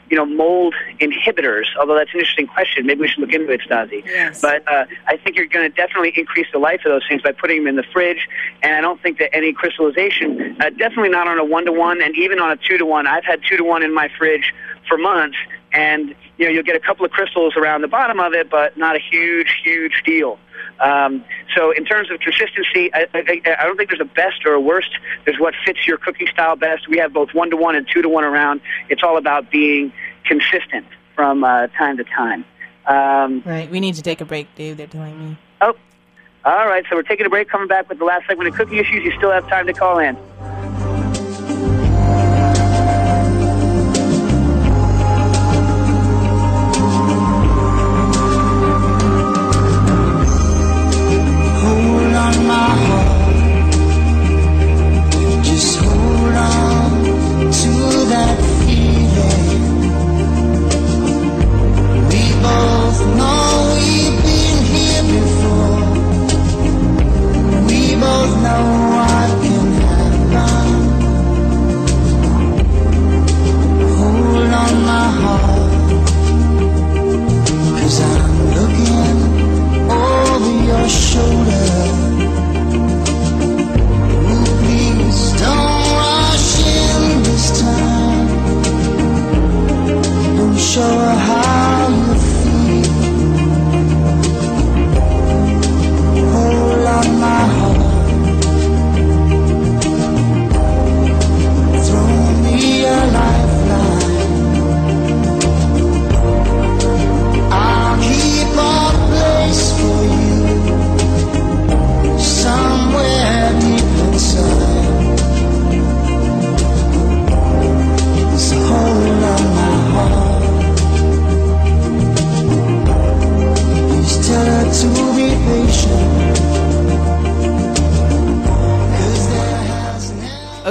[0.10, 1.65] you know, mold inhibitors.
[1.80, 2.86] Although that's an interesting question.
[2.86, 4.04] Maybe we should look into it, Stasi.
[4.06, 4.41] Yes.
[4.41, 7.32] But uh, I think you're going to definitely increase the life of those things by
[7.32, 8.28] putting them in the fridge.
[8.63, 12.02] And I don't think that any crystallization, uh, definitely not on a one to one,
[12.02, 13.08] and even on a two to one.
[13.08, 14.54] I've had two to one in my fridge
[14.88, 15.38] for months,
[15.74, 18.78] and you know, you'll get a couple of crystals around the bottom of it, but
[18.78, 20.39] not a huge, huge deal.
[20.80, 21.24] Um,
[21.56, 24.62] so in terms of consistency, I, I, I don't think there's a best or a
[24.62, 24.89] worst.
[25.26, 26.88] There's what fits your cooking style best.
[26.88, 28.62] We have both one to one and two to one around.
[28.88, 29.92] It's all about being
[30.26, 32.46] consistent from uh, time to time.
[32.88, 33.70] Um, Right.
[33.70, 34.78] We need to take a break, Dave.
[34.78, 35.38] They're telling me.
[35.62, 35.76] oh,
[36.46, 36.86] all right.
[36.89, 37.50] So we're taking a break.
[37.50, 39.04] Coming back with the last segment of cooking issues.
[39.04, 40.18] You still have time to call in.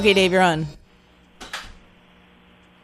[0.08, 0.66] Okay, Dave, you're on.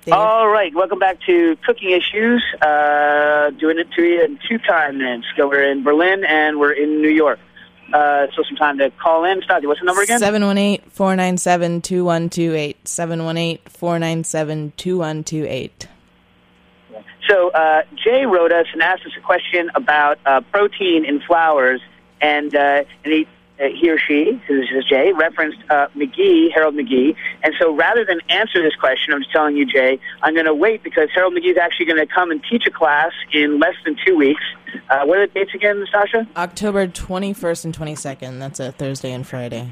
[0.05, 0.13] Dave.
[0.13, 2.45] All right, welcome back to Cooking Issues.
[2.61, 5.27] Uh, doing it to you in two time minutes.
[5.35, 7.39] So we're in Berlin and we're in New York.
[7.95, 9.41] Uh, so some time to call in.
[9.41, 10.21] Stasi, what's the number again?
[10.21, 12.77] 718-497-2128.
[12.85, 15.71] 718-497-2128.
[17.27, 21.81] So uh, Jay wrote us and asked us a question about uh, protein in flowers,
[22.21, 23.27] and uh, and he.
[23.61, 27.15] Uh, he or she, this is Jay, referenced uh, McGee, Harold McGee.
[27.45, 30.55] And so rather than answer this question, I'm just telling you, Jay, I'm going to
[30.55, 33.77] wait because Harold McGee is actually going to come and teach a class in less
[33.85, 34.43] than two weeks.
[34.91, 36.27] Uh, what are the dates again, Sasha?
[36.37, 38.41] October 21st and 22nd.
[38.41, 39.71] That's a Thursday and Friday.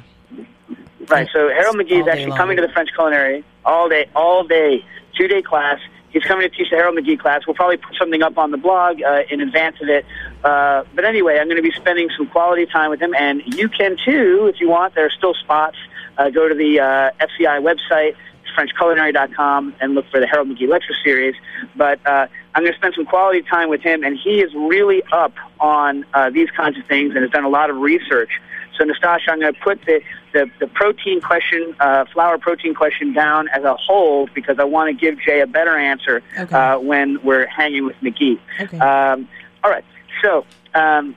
[1.09, 1.29] Right.
[1.33, 4.85] So Harold McGee is actually coming to the French Culinary all day, all day,
[5.19, 5.79] two day class.
[6.13, 7.47] He's coming to teach the Harold McGee class.
[7.47, 10.05] We'll probably put something up on the blog uh, in advance of it.
[10.45, 13.69] Uh, but anyway, I'm going to be spending some quality time with him, and you
[13.69, 14.95] can too if you want.
[14.95, 15.77] There are still spots.
[16.19, 18.15] Uh, go to the uh, FCI website,
[18.55, 21.35] FrenchCulinary.com, and look for the Harold McGee lecture series.
[21.75, 25.03] But uh, I'm going to spend some quality time with him, and he is really
[25.13, 28.31] up on uh, these kinds of things and has done a lot of research.
[28.77, 33.13] So, Nastassia, I'm going to put the, the, the protein question, uh, flour protein question
[33.13, 36.57] down as a whole because I want to give Jay a better answer Okay.
[36.57, 38.39] uh, when we're hanging with McGee.
[38.61, 38.79] Okay.
[38.79, 39.29] Um,
[39.63, 39.85] all right.
[40.23, 41.15] So, um,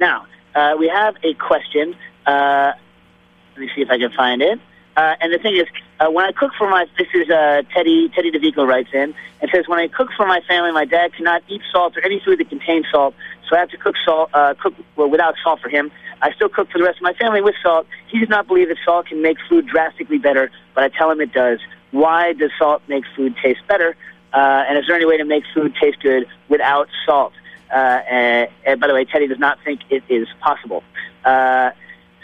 [0.00, 1.94] now, uh, we have a question.
[2.26, 2.72] Uh,
[3.52, 4.58] let me see if I can find it.
[4.96, 5.66] Uh, and the thing is,
[5.98, 9.50] uh, when I cook for my, this is uh, Teddy, Teddy DeVico writes in, and
[9.52, 12.38] says, when I cook for my family, my dad cannot eat salt or any food
[12.38, 13.14] that contains salt,
[13.48, 15.90] so I have to cook salt, uh, cook well, without salt for him.
[16.22, 17.86] I still cook for the rest of my family with salt.
[18.08, 21.20] He does not believe that salt can make food drastically better, but I tell him
[21.20, 21.60] it does.
[21.90, 23.96] Why does salt make food taste better?
[24.32, 27.32] Uh, and is there any way to make food taste good without salt?
[27.72, 30.82] Uh, and, and by the way, Teddy does not think it is possible.
[31.24, 31.70] Uh,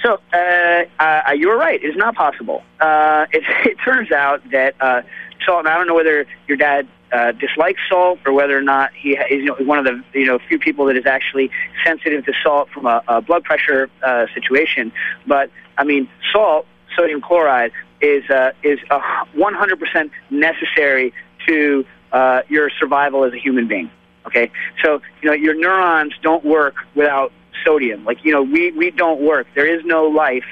[0.02, 1.82] so uh, uh, you were right.
[1.82, 2.62] It is not possible.
[2.80, 5.02] Uh, it, it turns out that uh,
[5.44, 5.60] salt.
[5.60, 9.10] And I don't know whether your dad uh, dislikes salt or whether or not he
[9.10, 11.50] is you know, one of the you know few people that is actually
[11.84, 14.92] sensitive to salt from a, a blood pressure uh, situation.
[15.26, 16.66] But I mean, salt,
[16.96, 19.00] sodium chloride, is uh, is a
[19.36, 21.12] 100% necessary
[21.46, 23.90] to uh, your survival as a human being.
[24.26, 24.50] Okay,
[24.84, 27.32] so you know your neurons don't work without
[27.64, 28.04] sodium.
[28.04, 29.46] Like you know we we don't work.
[29.54, 30.44] There is no life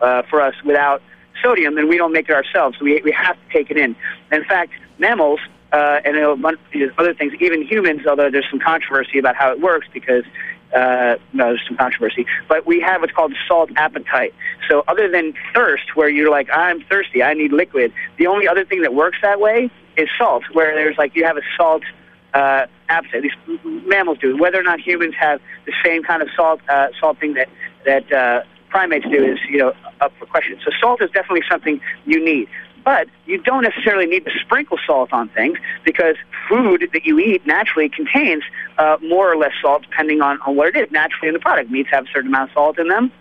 [0.00, 1.02] uh, for us without
[1.42, 2.78] sodium, and we don't make it ourselves.
[2.78, 3.96] So we we have to take it in.
[4.32, 5.40] In fact, mammals
[5.72, 9.52] uh, and a bunch of other things, even humans, although there's some controversy about how
[9.52, 10.24] it works because
[10.74, 12.26] uh, no, there's some controversy.
[12.48, 14.34] But we have what's called salt appetite.
[14.68, 18.64] So other than thirst, where you're like, I'm thirsty, I need liquid, the only other
[18.64, 21.82] thing that works that way is salt, where there's like you have a salt
[22.34, 23.22] uh, appetite.
[23.22, 24.36] These mammals do.
[24.36, 27.48] Whether or not humans have the same kind of salt uh, salt thing that
[27.84, 30.58] that uh, primates do is you know up for question.
[30.64, 32.48] So salt is definitely something you need.
[32.84, 36.16] But you don't necessarily need to sprinkle salt on things because
[36.48, 38.42] food that you eat naturally contains
[38.78, 41.70] uh, more or less salt depending on, on what it is naturally in the product.
[41.70, 43.12] Meats have a certain amount of salt in them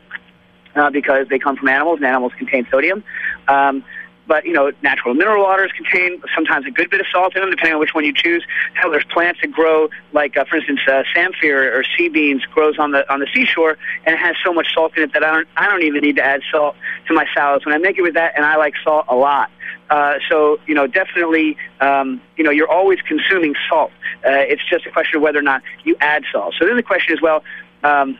[0.75, 3.03] uh, because they come from animals and animals contain sodium.
[3.47, 3.83] Um,
[4.27, 7.49] but you know, natural mineral waters contain sometimes a good bit of salt in them,
[7.49, 8.43] depending on which one you choose.
[8.73, 12.77] Hell, there's plants that grow, like uh, for instance, uh, samphire or sea beans grows
[12.77, 15.33] on the on the seashore, and it has so much salt in it that I
[15.33, 16.75] don't I don't even need to add salt
[17.07, 19.49] to my salads when I make it with that, and I like salt a lot.
[19.89, 23.91] Uh, so you know, definitely, um, you know, you're always consuming salt.
[24.25, 26.55] Uh, it's just a question of whether or not you add salt.
[26.59, 27.43] So then the question is, well.
[27.83, 28.17] Um,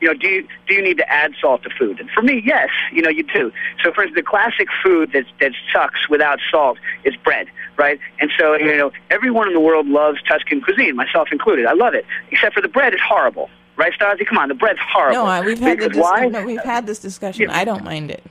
[0.00, 2.00] you know, do you do you need to add salt to food?
[2.00, 3.52] And for me, yes, you know, you do.
[3.82, 7.46] So, for instance, the classic food that that sucks without salt is bread,
[7.78, 7.98] right?
[8.20, 11.66] And so, you know, everyone in the world loves Tuscan cuisine, myself included.
[11.66, 14.26] I love it, except for the bread is horrible, right, Stasi?
[14.26, 15.24] Come on, the bread's horrible.
[15.26, 16.24] No, we've had the because why?
[16.24, 17.48] dis- no, we've had this discussion.
[17.50, 18.22] I don't mind it.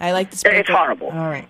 [0.00, 0.76] I like to It's sprinkle.
[0.76, 1.08] horrible.
[1.08, 1.48] All right.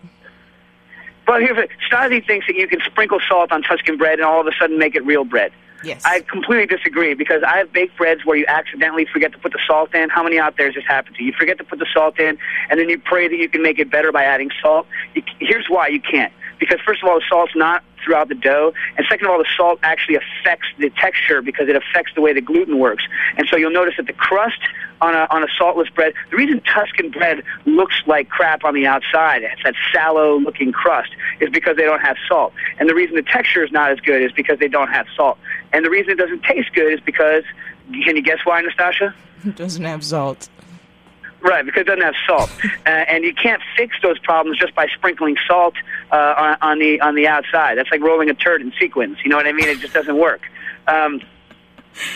[1.26, 1.68] But here's it.
[1.92, 4.78] Stasi thinks that you can sprinkle salt on Tuscan bread and all of a sudden
[4.78, 5.52] make it real bread.
[5.84, 6.02] Yes.
[6.04, 9.60] I completely disagree because I have baked breads where you accidentally forget to put the
[9.66, 10.08] salt in.
[10.10, 11.22] How many out there has this happened to?
[11.22, 12.38] You You forget to put the salt in,
[12.70, 14.86] and then you pray that you can make it better by adding salt.
[15.14, 16.32] You, here's why you can't.
[16.58, 19.48] Because first of all, the salt's not throughout the dough, and second of all, the
[19.56, 23.04] salt actually affects the texture because it affects the way the gluten works.
[23.36, 24.60] And so you'll notice that the crust
[25.00, 28.86] on a on a saltless bread, the reason Tuscan bread looks like crap on the
[28.86, 32.52] outside, it's that sallow looking crust, is because they don't have salt.
[32.78, 35.38] And the reason the texture is not as good is because they don't have salt.
[35.72, 37.44] And the reason it doesn't taste good is because
[38.04, 39.14] can you guess why, Nastassia?
[39.44, 40.48] It doesn't have salt.
[41.40, 44.88] Right, because it doesn't have salt, uh, and you can't fix those problems just by
[44.88, 45.74] sprinkling salt
[46.10, 47.78] uh, on, on the on the outside.
[47.78, 49.18] That's like rolling a turd in sequins.
[49.22, 49.68] You know what I mean?
[49.68, 50.40] It just doesn't work.
[50.88, 51.20] Um,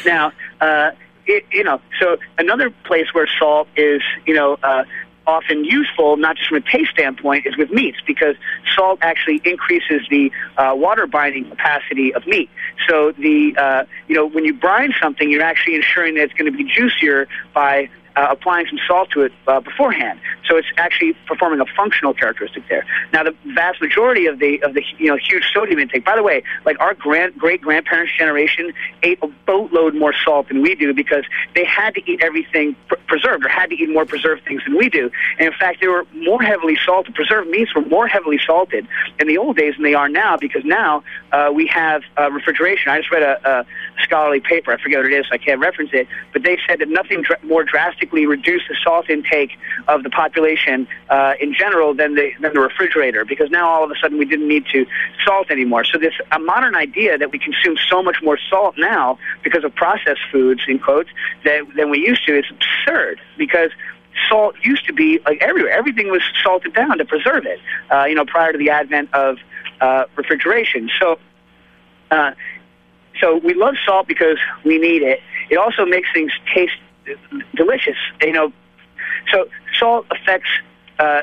[0.05, 0.91] now, uh,
[1.27, 4.85] it, you know, so another place where salt is, you know, uh,
[5.27, 8.35] often useful, not just from a taste standpoint, is with meats because
[8.75, 12.51] salt actually increases the uh, water binding capacity of meat.
[12.89, 16.51] So the, uh, you know, when you brine something, you're actually ensuring that it's going
[16.51, 20.21] to be juicier by uh, applying some salt to it uh, beforehand.
[20.49, 22.85] So it's actually performing a functional characteristic there.
[23.13, 26.05] Now, the vast majority of the of the you know huge sodium intake.
[26.05, 30.63] By the way, like our grand great grandparents' generation ate a boatload more salt than
[30.63, 34.05] we do because they had to eat everything pr- preserved or had to eat more
[34.05, 35.11] preserved things than we do.
[35.39, 37.15] And in fact, they were more heavily salted.
[37.15, 38.87] Preserved meats were more heavily salted
[39.19, 41.03] in the old days than they are now because now
[41.33, 42.91] uh, we have uh, refrigeration.
[42.91, 43.67] I just read a, a
[44.03, 44.73] scholarly paper.
[44.73, 46.09] I forget what it is, so I can't reference it.
[46.33, 47.65] But they said that nothing dr- more
[48.03, 49.51] drastically reduced the salt intake
[49.89, 53.91] of the population uh, in general than the than the refrigerator because now all of
[53.91, 54.87] a sudden we didn't need to
[55.25, 55.85] salt anymore.
[55.85, 59.75] So this a modern idea that we consume so much more salt now because of
[59.75, 61.11] processed foods in quotes
[61.45, 63.71] that, than we used to is absurd because
[64.29, 65.73] salt used to be like everywhere.
[65.73, 67.61] Everything was salted down to preserve it.
[67.91, 69.39] Uh, you know, prior to the advent of
[69.81, 70.91] uh, refrigeration.
[71.01, 71.19] So.
[72.11, 72.33] Uh,
[73.21, 75.21] so we love salt because we need it.
[75.49, 76.73] It also makes things taste
[77.55, 77.97] delicious.
[78.21, 78.53] You know,
[79.33, 79.49] so
[79.79, 80.49] salt affects.
[80.99, 81.23] Uh,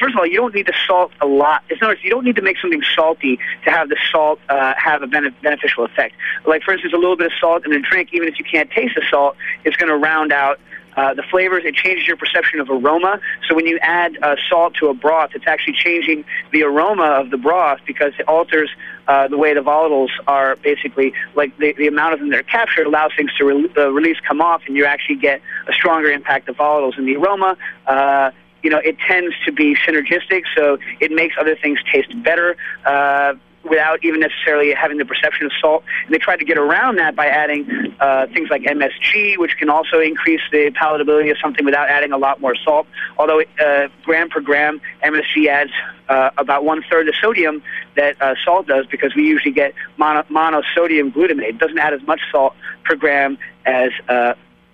[0.00, 1.62] first of all, you don't need to salt a lot.
[1.70, 4.74] In other words, you don't need to make something salty to have the salt uh,
[4.76, 6.14] have a bene- beneficial effect.
[6.46, 8.70] Like, for instance, a little bit of salt in a drink, even if you can't
[8.70, 10.58] taste the salt, is going to round out
[10.96, 11.64] uh, the flavors.
[11.64, 13.20] It changes your perception of aroma.
[13.48, 17.30] So when you add uh, salt to a broth, it's actually changing the aroma of
[17.30, 18.70] the broth because it alters
[19.10, 22.44] uh, the way the volatiles are basically like the, the amount of them that are
[22.44, 26.10] captured allows things to re- uh, release come off, and you actually get a stronger
[26.12, 27.56] impact of volatiles in the aroma.
[27.88, 28.30] Uh,
[28.62, 32.56] you know, it tends to be synergistic, so it makes other things taste better.
[32.86, 33.34] Uh,
[33.68, 35.84] without even necessarily having the perception of salt.
[36.06, 39.68] And they tried to get around that by adding uh, things like MSG, which can
[39.68, 42.86] also increase the palatability of something without adding a lot more salt.
[43.18, 45.72] Although uh, gram per gram, MSG adds
[46.08, 47.62] uh, about one third the sodium
[47.96, 51.50] that uh, salt does because we usually get mono- monosodium glutamate.
[51.50, 52.54] It doesn't add as much salt
[52.84, 53.90] per gram as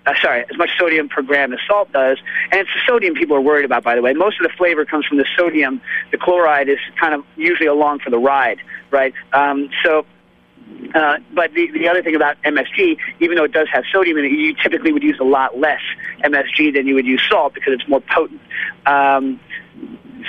[0.07, 2.17] uh, sorry, as much sodium per gram as salt does.
[2.51, 4.13] And it's the sodium people are worried about, by the way.
[4.13, 5.81] Most of the flavor comes from the sodium.
[6.11, 9.13] The chloride is kind of usually along for the ride, right?
[9.33, 10.05] Um, so.
[10.93, 14.25] Uh, but the, the other thing about MSG, even though it does have sodium in
[14.25, 15.79] it, you typically would use a lot less
[16.25, 18.41] MSG than you would use salt because it's more potent.
[18.85, 19.39] Um,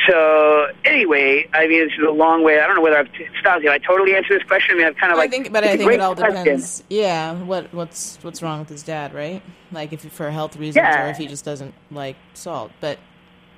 [0.06, 2.60] so anyway, I mean, it's a long way.
[2.60, 3.08] I don't know whether I've
[3.40, 3.70] stopped you.
[3.70, 4.74] I totally answered this question.
[4.74, 5.30] I mean, I've kind of I like.
[5.30, 6.44] think, but I think it all question.
[6.44, 6.84] depends.
[6.88, 9.42] Yeah, what what's what's wrong with his dad, right?
[9.72, 11.06] Like if for health reasons, Yeah.
[11.06, 12.70] or if he just doesn't like salt.
[12.80, 12.98] But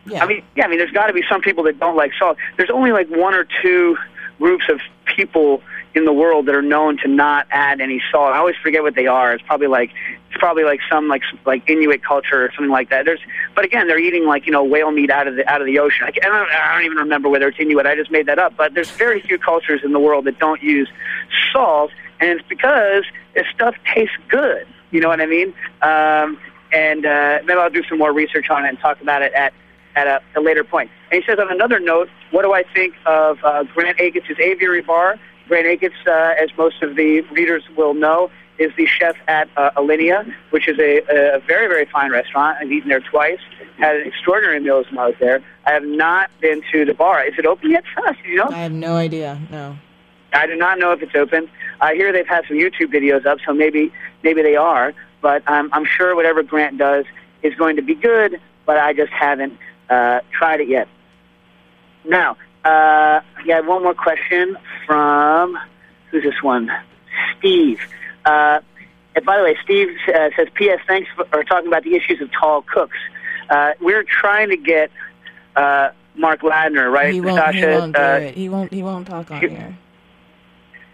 [0.06, 2.12] yeah, I mean, yeah, I mean, there's got to be some people that don't like
[2.18, 2.36] salt.
[2.56, 3.96] There's only like one or two
[4.38, 4.80] groups of
[5.16, 5.62] people
[5.94, 8.32] in the world that are known to not add any salt.
[8.32, 9.32] I always forget what they are.
[9.32, 9.90] It's probably like
[10.28, 13.04] it's probably like some like like Inuit culture or something like that.
[13.04, 13.20] There's,
[13.56, 15.78] but again, they're eating like you know whale meat out of the out of the
[15.78, 16.06] ocean.
[16.06, 17.86] I, I, don't, I don't even remember whether it's Inuit.
[17.86, 18.56] I just made that up.
[18.56, 20.88] But there's very few cultures in the world that don't use
[21.52, 24.66] salt, and it's because this stuff tastes good.
[24.92, 25.54] You know what I mean?
[25.82, 26.38] Um,
[26.72, 29.52] and uh, maybe I'll do some more research on it and talk about it at
[29.96, 30.90] at a, a later point.
[31.10, 34.82] And he says, on another note, what do I think of uh, Grant Achatz' Aviary
[34.82, 35.18] Bar?
[35.50, 38.30] Grant Achatz, uh, as most of the readers will know,
[38.60, 42.56] is the chef at uh, Alinea, which is a, a very, very fine restaurant.
[42.60, 43.40] I've eaten there twice,
[43.76, 45.42] had an extraordinary meals when I was there.
[45.66, 47.24] I have not been to the bar.
[47.24, 48.16] Is it open yet, Sas?
[48.24, 48.48] You know?
[48.48, 49.40] I have no idea.
[49.50, 49.76] No.
[50.32, 51.50] I do not know if it's open.
[51.80, 53.92] I hear they've had some YouTube videos up, so maybe
[54.22, 54.94] maybe they are.
[55.20, 57.06] But I'm, I'm sure whatever Grant does
[57.42, 58.40] is going to be good.
[58.66, 60.86] But I just haven't uh, tried it yet.
[62.04, 64.56] Now, uh, I got one more question
[64.86, 65.58] from
[66.10, 66.70] who's this one?
[67.38, 67.80] Steve.
[68.24, 68.60] Uh,
[69.16, 70.80] and by the way, Steve uh, says, "P.S.
[70.86, 72.96] Thanks for, for talking about the issues of tall cooks.
[73.48, 74.90] Uh, we're trying to get
[75.56, 77.12] uh, Mark Ladner, right?
[77.12, 77.54] He won't.
[77.54, 78.34] He won't do uh, it.
[78.34, 78.72] He won't.
[78.72, 79.76] He won't talk on you- here.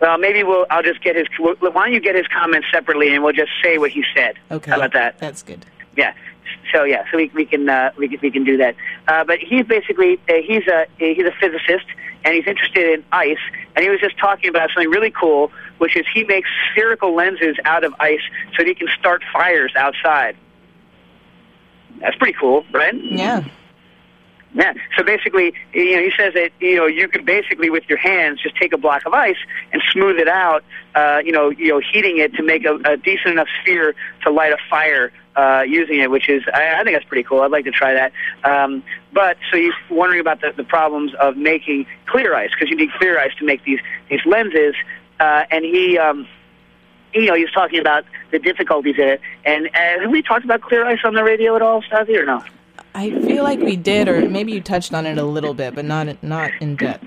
[0.00, 0.66] Well, maybe we'll.
[0.70, 1.26] I'll just get his.
[1.38, 4.36] Why don't you get his comments separately, and we'll just say what he said.
[4.50, 4.70] Okay.
[4.70, 5.18] How about that?
[5.18, 5.64] That's good.
[5.96, 6.12] Yeah.
[6.72, 8.74] So yeah, so we we can uh, we can we can do that.
[9.08, 11.86] Uh, but he's basically uh, he's a he's a physicist
[12.26, 13.38] and he's interested in ice.
[13.74, 17.56] And he was just talking about something really cool, which is he makes spherical lenses
[17.64, 18.20] out of ice
[18.56, 20.36] so that he can start fires outside.
[22.00, 22.94] That's pretty cool, right?
[22.94, 23.44] Yeah.
[24.54, 24.72] Yeah.
[24.96, 28.40] So basically, you know, he says that you know you can basically with your hands
[28.42, 29.36] just take a block of ice
[29.72, 30.64] and smooth it out.
[30.94, 34.30] Uh, you know, you know, heating it to make a, a decent enough sphere to
[34.30, 37.42] light a fire uh, using it, which is I, I think that's pretty cool.
[37.42, 38.12] I'd like to try that.
[38.44, 38.82] Um,
[39.12, 42.90] but so you're wondering about the, the problems of making clear ice because you need
[42.98, 43.80] clear ice to make these
[44.10, 44.74] these lenses,
[45.20, 45.98] uh, and he.
[45.98, 46.26] Um,
[47.14, 49.20] you know, he was talking about the difficulties in it.
[49.46, 52.26] And uh, have we talked about clear ice on the radio at all, Stasi, or
[52.26, 52.44] no?
[52.94, 55.84] I feel like we did, or maybe you touched on it a little bit, but
[55.84, 57.06] not not in depth.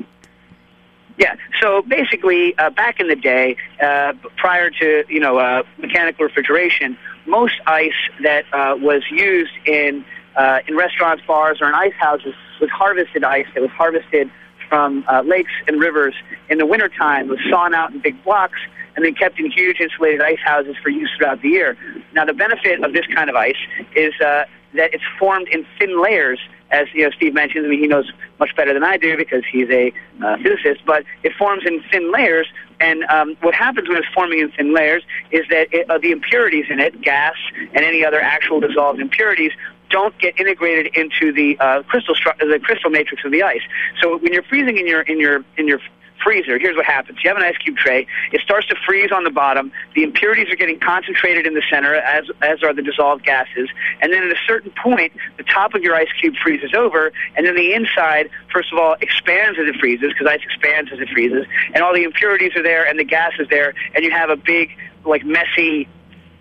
[1.18, 1.36] Yeah.
[1.62, 6.98] So basically, uh, back in the day, uh, prior to you know uh, mechanical refrigeration,
[7.30, 7.92] most ice
[8.24, 10.04] that uh, was used in
[10.36, 14.30] uh, in restaurants, bars, or in ice houses was harvested ice that was harvested
[14.68, 16.14] from uh, lakes and rivers
[16.50, 17.28] in the wintertime.
[17.28, 18.60] Was sawn out in big blocks
[18.96, 21.78] and then kept in huge insulated ice houses for use throughout the year.
[22.14, 23.56] Now, the benefit of this kind of ice
[23.96, 26.40] is uh, that it's formed in thin layers,
[26.72, 27.66] as you know, Steve mentioned.
[27.66, 29.92] I mean, he knows much better than I do because he's a
[30.24, 30.82] uh, physicist.
[30.86, 32.48] But it forms in thin layers,
[32.80, 36.12] and um, what happens when it's forming in thin layers is that it, uh, the
[36.12, 37.36] impurities in it, gas
[37.74, 39.52] and any other actual dissolved impurities,
[39.90, 43.62] don't get integrated into the uh, crystal stru- the crystal matrix of the ice.
[44.02, 45.80] So when you're freezing in your in your in your
[46.24, 47.20] freezer, here's what happens.
[47.24, 48.08] You have an ice cube tray.
[48.32, 49.72] It starts to freeze on the bottom.
[49.96, 53.70] The impurities are getting concentrated in the center, as, as are the dissolved gases.
[54.02, 57.46] And then at a certain point, the top of your ice cube freezes over, and
[57.46, 61.10] then the inside, first of all, expands as it freezes, because ice expands as it
[61.10, 64.30] freezes, and all the impurities are there, and the gas is there, and you have
[64.30, 64.70] a big,
[65.06, 65.88] like, messy,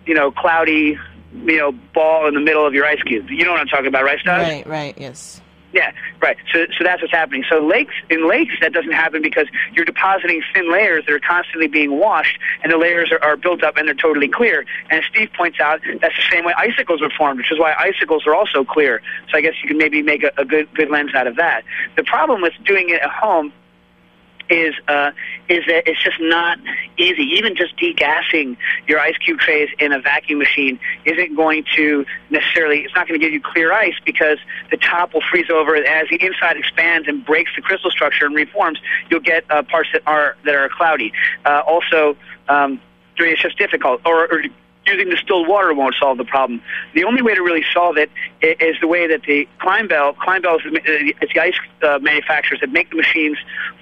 [0.05, 0.97] you know, cloudy,
[1.33, 3.29] you know, ball in the middle of your ice cube.
[3.29, 4.47] You know what I'm talking about, right, Stas?
[4.47, 4.67] Right.
[4.67, 4.97] Right.
[4.97, 5.41] Yes.
[5.71, 5.91] Yeah,
[6.21, 6.35] right.
[6.51, 7.43] So, so that's what's happening.
[7.47, 11.67] So lakes, in lakes, that doesn't happen because you're depositing thin layers that are constantly
[11.67, 14.65] being washed, and the layers are, are built up and they're totally clear.
[14.89, 18.25] And Steve points out, that's the same way icicles are formed, which is why icicles
[18.25, 19.01] are also clear.
[19.29, 21.63] So I guess you can maybe make a, a good good lens out of that.
[21.95, 23.53] The problem with doing it at home
[24.49, 25.11] is uh,
[25.47, 26.59] is that it's just not
[26.97, 27.23] easy.
[27.23, 32.79] Even just degassing your ice cube trays in a vacuum machine isn't going to necessarily.
[32.79, 34.37] It's not going to give you clear ice because
[34.71, 38.35] the top will freeze over as the inside expands and breaks the crystal structure and
[38.35, 38.79] reforms.
[39.09, 41.13] You'll get uh, parts that are that are cloudy.
[41.45, 42.17] Uh, also.
[42.47, 42.81] Um,
[43.21, 44.01] it's just difficult.
[44.05, 44.43] Or, or
[44.89, 46.61] using distilled water won't solve the problem.
[46.93, 48.09] The only way to really solve it
[48.41, 52.71] is the way that the Clinebell, Clinebell is the, it's the ice uh, manufacturers that
[52.71, 53.37] make the machines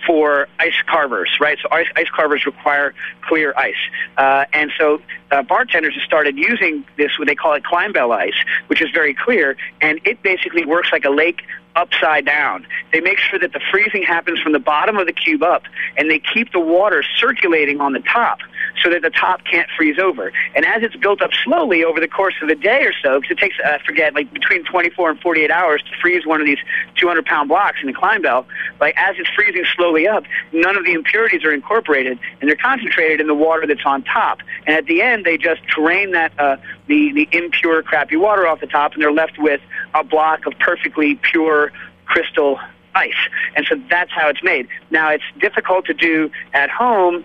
[0.05, 1.57] for ice carvers, right?
[1.61, 3.75] So ice, ice carvers require clear ice.
[4.17, 5.01] Uh, and so
[5.31, 8.37] uh, bartenders have started using this, what they call it Clinebell ice,
[8.67, 11.41] which is very clear, and it basically works like a lake
[11.75, 12.65] upside down.
[12.91, 15.63] They make sure that the freezing happens from the bottom of the cube up,
[15.95, 18.39] and they keep the water circulating on the top
[18.83, 20.31] so that the top can't freeze over.
[20.55, 23.37] And as it's built up slowly over the course of a day or so, because
[23.37, 26.47] it takes, uh, I forget, like between 24 and 48 hours to freeze one of
[26.47, 26.59] these
[26.95, 28.45] 200 pound blocks in the Clinebell,
[28.79, 33.19] like as it's freezing slowly up, none of the impurities are incorporated, and they're concentrated
[33.19, 34.39] in the water that's on top.
[34.65, 36.57] And at the end, they just drain that, uh,
[36.87, 39.61] the, the impure, crappy water off the top, and they're left with
[39.93, 41.71] a block of perfectly pure
[42.05, 42.59] crystal
[42.95, 43.13] ice.
[43.55, 44.67] And so that's how it's made.
[44.89, 47.23] Now, it's difficult to do at home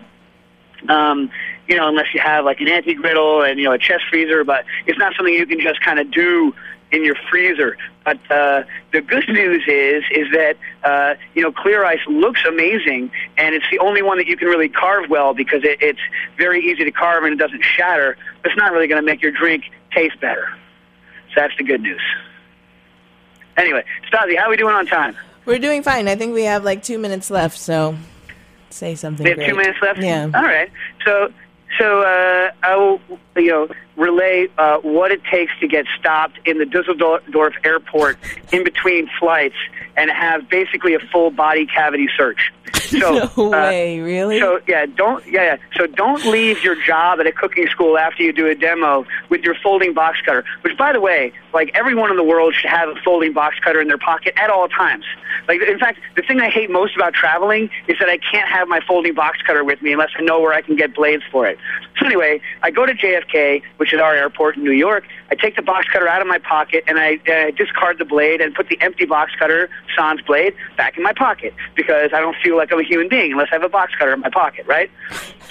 [0.89, 1.29] um,
[1.67, 4.43] you know, unless you have like an anti-griddle and you know a chest freezer.
[4.43, 6.53] But it's not something you can just kind of do
[6.91, 7.77] in your freezer.
[8.05, 13.11] But uh, the good news is is that uh, you know clear ice looks amazing,
[13.37, 15.99] and it's the only one that you can really carve well because it, it's
[16.37, 18.17] very easy to carve and it doesn't shatter.
[18.41, 20.47] But it's not really going to make your drink taste better.
[21.29, 22.01] So that's the good news.
[23.57, 25.15] Anyway, Stasi, how are we doing on time?
[25.45, 26.07] We're doing fine.
[26.07, 27.95] I think we have like two minutes left, so
[28.73, 29.23] say something.
[29.23, 29.49] We have great.
[29.49, 29.99] two minutes left.
[30.01, 30.29] Yeah.
[30.33, 30.71] All right.
[31.05, 31.31] So,
[31.79, 32.99] so uh, I will,
[33.35, 38.17] you know, relay uh, what it takes to get stopped in the Dusseldorf airport
[38.51, 39.55] in between flights
[39.95, 42.51] and have basically a full body cavity search.
[42.93, 44.39] So, no uh, way, really?
[44.39, 45.57] so yeah, don't yeah, yeah.
[45.75, 49.41] So don't leave your job at a cooking school after you do a demo with
[49.41, 50.43] your folding box cutter.
[50.61, 53.81] Which, by the way, like everyone in the world should have a folding box cutter
[53.81, 55.05] in their pocket at all times.
[55.47, 58.67] Like, in fact, the thing I hate most about traveling is that I can't have
[58.67, 61.47] my folding box cutter with me unless I know where I can get blades for
[61.47, 61.57] it.
[61.99, 65.03] So anyway, I go to JFK, which is our airport in New York.
[65.29, 68.39] I take the box cutter out of my pocket and I uh, discard the blade
[68.39, 72.37] and put the empty box cutter, sans blade, back in my pocket because I don't
[72.41, 74.65] feel like I'm a human being unless I have a box cutter in my pocket,
[74.67, 74.89] right?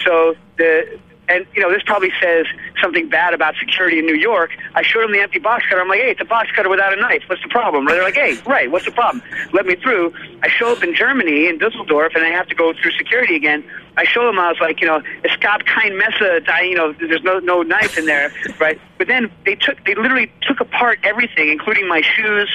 [0.03, 0.99] So the
[1.33, 2.47] and you know this probably says
[2.81, 4.51] something bad about security in New York.
[4.75, 5.81] I showed them the empty box cutter.
[5.81, 7.23] I'm like, hey, it's a box cutter without a knife.
[7.27, 7.87] What's the problem?
[7.87, 9.23] They're like, hey, right, what's the problem?
[9.53, 10.13] Let me through.
[10.43, 13.65] I show up in Germany in Dusseldorf, and I have to go through security again.
[13.97, 16.41] I show them I was like, you know, es gab kein Messer.
[16.63, 18.81] You know, there's no no knife in there, right?
[18.99, 22.51] But then they took, they literally took apart everything, including my shoes,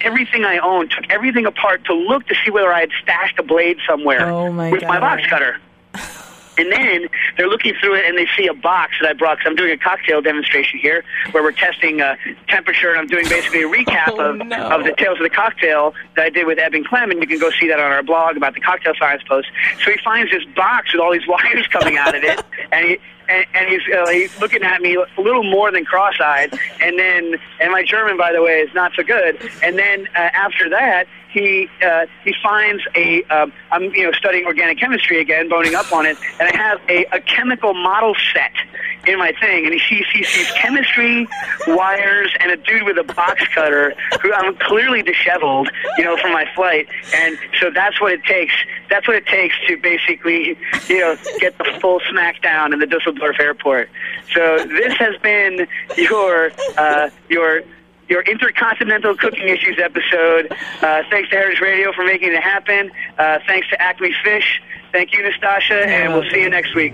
[0.00, 0.90] everything I owned.
[0.90, 4.50] Took everything apart to look to see whether I had stashed a blade somewhere Oh,
[4.52, 5.58] my with my box cutter.
[6.58, 9.50] And then they're looking through it and they see a box that I brought because
[9.50, 12.16] I'm doing a cocktail demonstration here where we're testing uh,
[12.48, 14.56] temperature and I'm doing basically a recap Oh, of, no.
[14.70, 17.26] of the tales of the cocktail that I did with Ebb and Clem and you
[17.26, 19.48] can go see that on our blog about the cocktail science post.
[19.84, 22.98] So he finds this box with all these wires coming out of it and he
[23.28, 27.36] and, and he's uh, he's looking at me a little more than cross-eyed, and then
[27.60, 29.38] and my German, by the way, is not so good.
[29.62, 34.44] And then uh, after that, he uh, he finds a um, I'm you know studying
[34.44, 38.52] organic chemistry again, boning up on it, and I have a, a chemical model set
[39.06, 41.26] in my thing, and he sees he sees chemistry,
[41.66, 46.32] wires, and a dude with a box cutter who I'm clearly disheveled, you know, from
[46.32, 48.54] my flight, and so that's what it takes.
[48.90, 50.56] That's what it takes to basically,
[50.88, 53.88] you know, get the full smackdown in the Dusseldorf airport.
[54.34, 55.66] So this has been
[55.96, 57.62] your uh, your
[58.12, 60.52] your intercontinental cooking issues episode.
[60.82, 62.92] Uh, thanks to Heritage Radio for making it happen.
[63.18, 64.60] Uh, thanks to Acme Fish.
[64.92, 66.92] Thank you, Nastassia, and we'll see you next week.